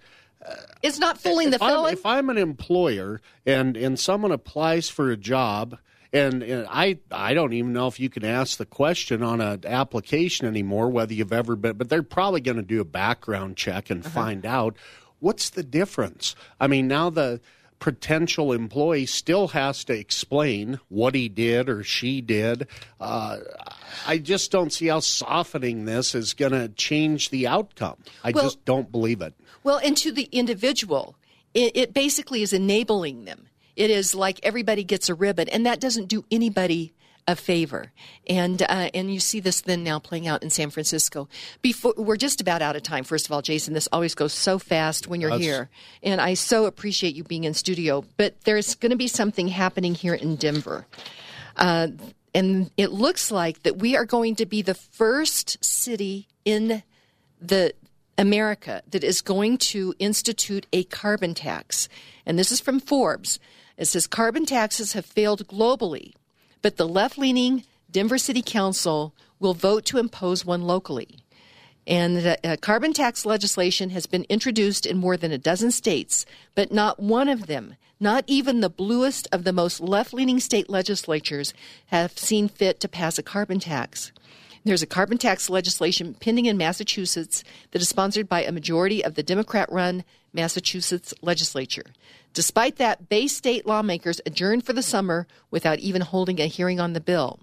[0.82, 1.92] It's not fooling the felon.
[1.92, 5.78] If I'm an employer and and someone applies for a job
[6.12, 9.64] and, and, I I don't even know if you can ask the question on an
[9.66, 13.90] application anymore whether you've ever been, but they're probably going to do a background check
[13.90, 14.14] and uh-huh.
[14.14, 14.76] find out
[15.20, 16.34] what's the difference.
[16.60, 17.40] I mean, now the
[17.82, 22.68] potential employee still has to explain what he did or she did.
[23.00, 23.38] Uh,
[24.06, 27.96] I just don't see how softening this is going to change the outcome.
[28.22, 29.34] I well, just don't believe it.
[29.64, 31.16] Well, and to the individual,
[31.54, 35.80] it, it basically is enabling them it is like everybody gets a ribbon, and that
[35.80, 36.92] doesn't do anybody
[37.28, 37.92] a favor.
[38.26, 41.28] And uh, and you see this then now playing out in San Francisco.
[41.60, 43.04] Before we're just about out of time.
[43.04, 45.70] First of all, Jason, this always goes so fast when you're That's- here,
[46.02, 48.04] and I so appreciate you being in studio.
[48.16, 50.86] But there's going to be something happening here in Denver.
[51.56, 51.88] Uh,
[52.34, 56.82] and it looks like that we are going to be the first city in
[57.40, 57.74] the
[58.16, 61.88] America that is going to institute a carbon tax.
[62.24, 63.38] And this is from Forbes.
[63.76, 66.14] It says carbon taxes have failed globally,
[66.60, 71.18] but the left leaning Denver City Council will vote to impose one locally.
[71.86, 76.24] And the uh, carbon tax legislation has been introduced in more than a dozen states,
[76.54, 80.70] but not one of them, not even the bluest of the most left leaning state
[80.70, 81.52] legislatures,
[81.86, 84.12] have seen fit to pass a carbon tax.
[84.64, 87.42] There's a carbon tax legislation pending in Massachusetts
[87.72, 91.86] that is sponsored by a majority of the Democrat run Massachusetts legislature.
[92.32, 96.92] Despite that, Bay State lawmakers adjourned for the summer without even holding a hearing on
[96.92, 97.40] the bill.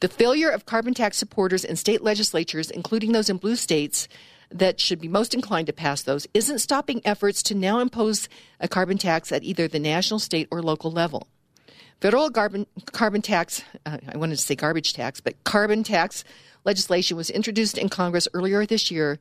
[0.00, 4.08] The failure of carbon tax supporters in state legislatures, including those in blue states
[4.50, 8.28] that should be most inclined to pass those, isn't stopping efforts to now impose
[8.58, 11.28] a carbon tax at either the national, state, or local level.
[12.02, 16.24] Federal carbon, carbon tax, uh, I wanted to say garbage tax, but carbon tax
[16.64, 19.20] legislation was introduced in Congress earlier this year.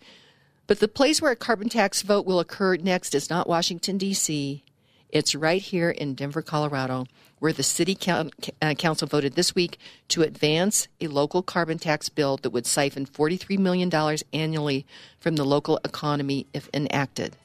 [0.65, 4.63] But the place where a carbon tax vote will occur next is not Washington, D.C.,
[5.09, 7.05] it's right here in Denver, Colorado,
[7.37, 9.77] where the city uh, council voted this week
[10.07, 13.91] to advance a local carbon tax bill that would siphon $43 million
[14.33, 14.87] annually
[15.19, 17.35] from the local economy if enacted.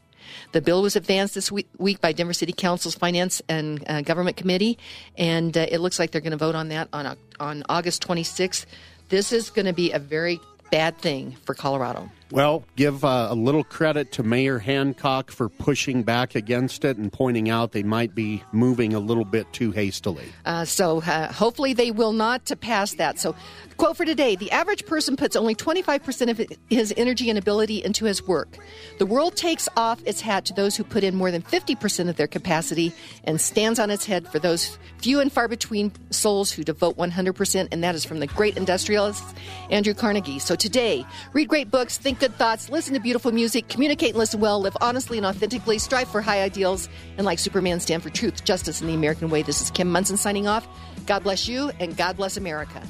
[0.53, 4.37] The bill was advanced this week, week by Denver City Council's Finance and uh, Government
[4.37, 4.79] Committee,
[5.17, 8.67] and uh, it looks like they're going to vote on that on, on August 26th.
[9.09, 12.11] This is going to be a very bad thing for Colorado.
[12.33, 17.13] Well, give uh, a little credit to Mayor Hancock for pushing back against it and
[17.13, 20.25] pointing out they might be moving a little bit too hastily.
[20.45, 23.21] Uh, so uh, hopefully they will not to pass that.
[23.21, 23.37] So,
[23.77, 28.05] quote for today: the average person puts only 25% of his energy and ability into
[28.05, 28.57] his work.
[28.99, 32.17] The world takes off its hat to those who put in more than 50% of
[32.17, 32.93] their capacity
[33.25, 37.69] and stands on its head for those few and far between souls who devote 100%.
[37.71, 39.23] And that is from the great industrialist
[39.71, 40.39] Andrew Carnegie.
[40.39, 44.41] So today, read great books, think good thoughts, listen to beautiful music, communicate and listen
[44.41, 48.45] well, live honestly and authentically, strive for high ideals, and like Superman, stand for truth,
[48.45, 49.43] justice, and the American way.
[49.43, 50.67] This is Kim Monson signing off.
[51.07, 52.83] God bless you, and God bless America.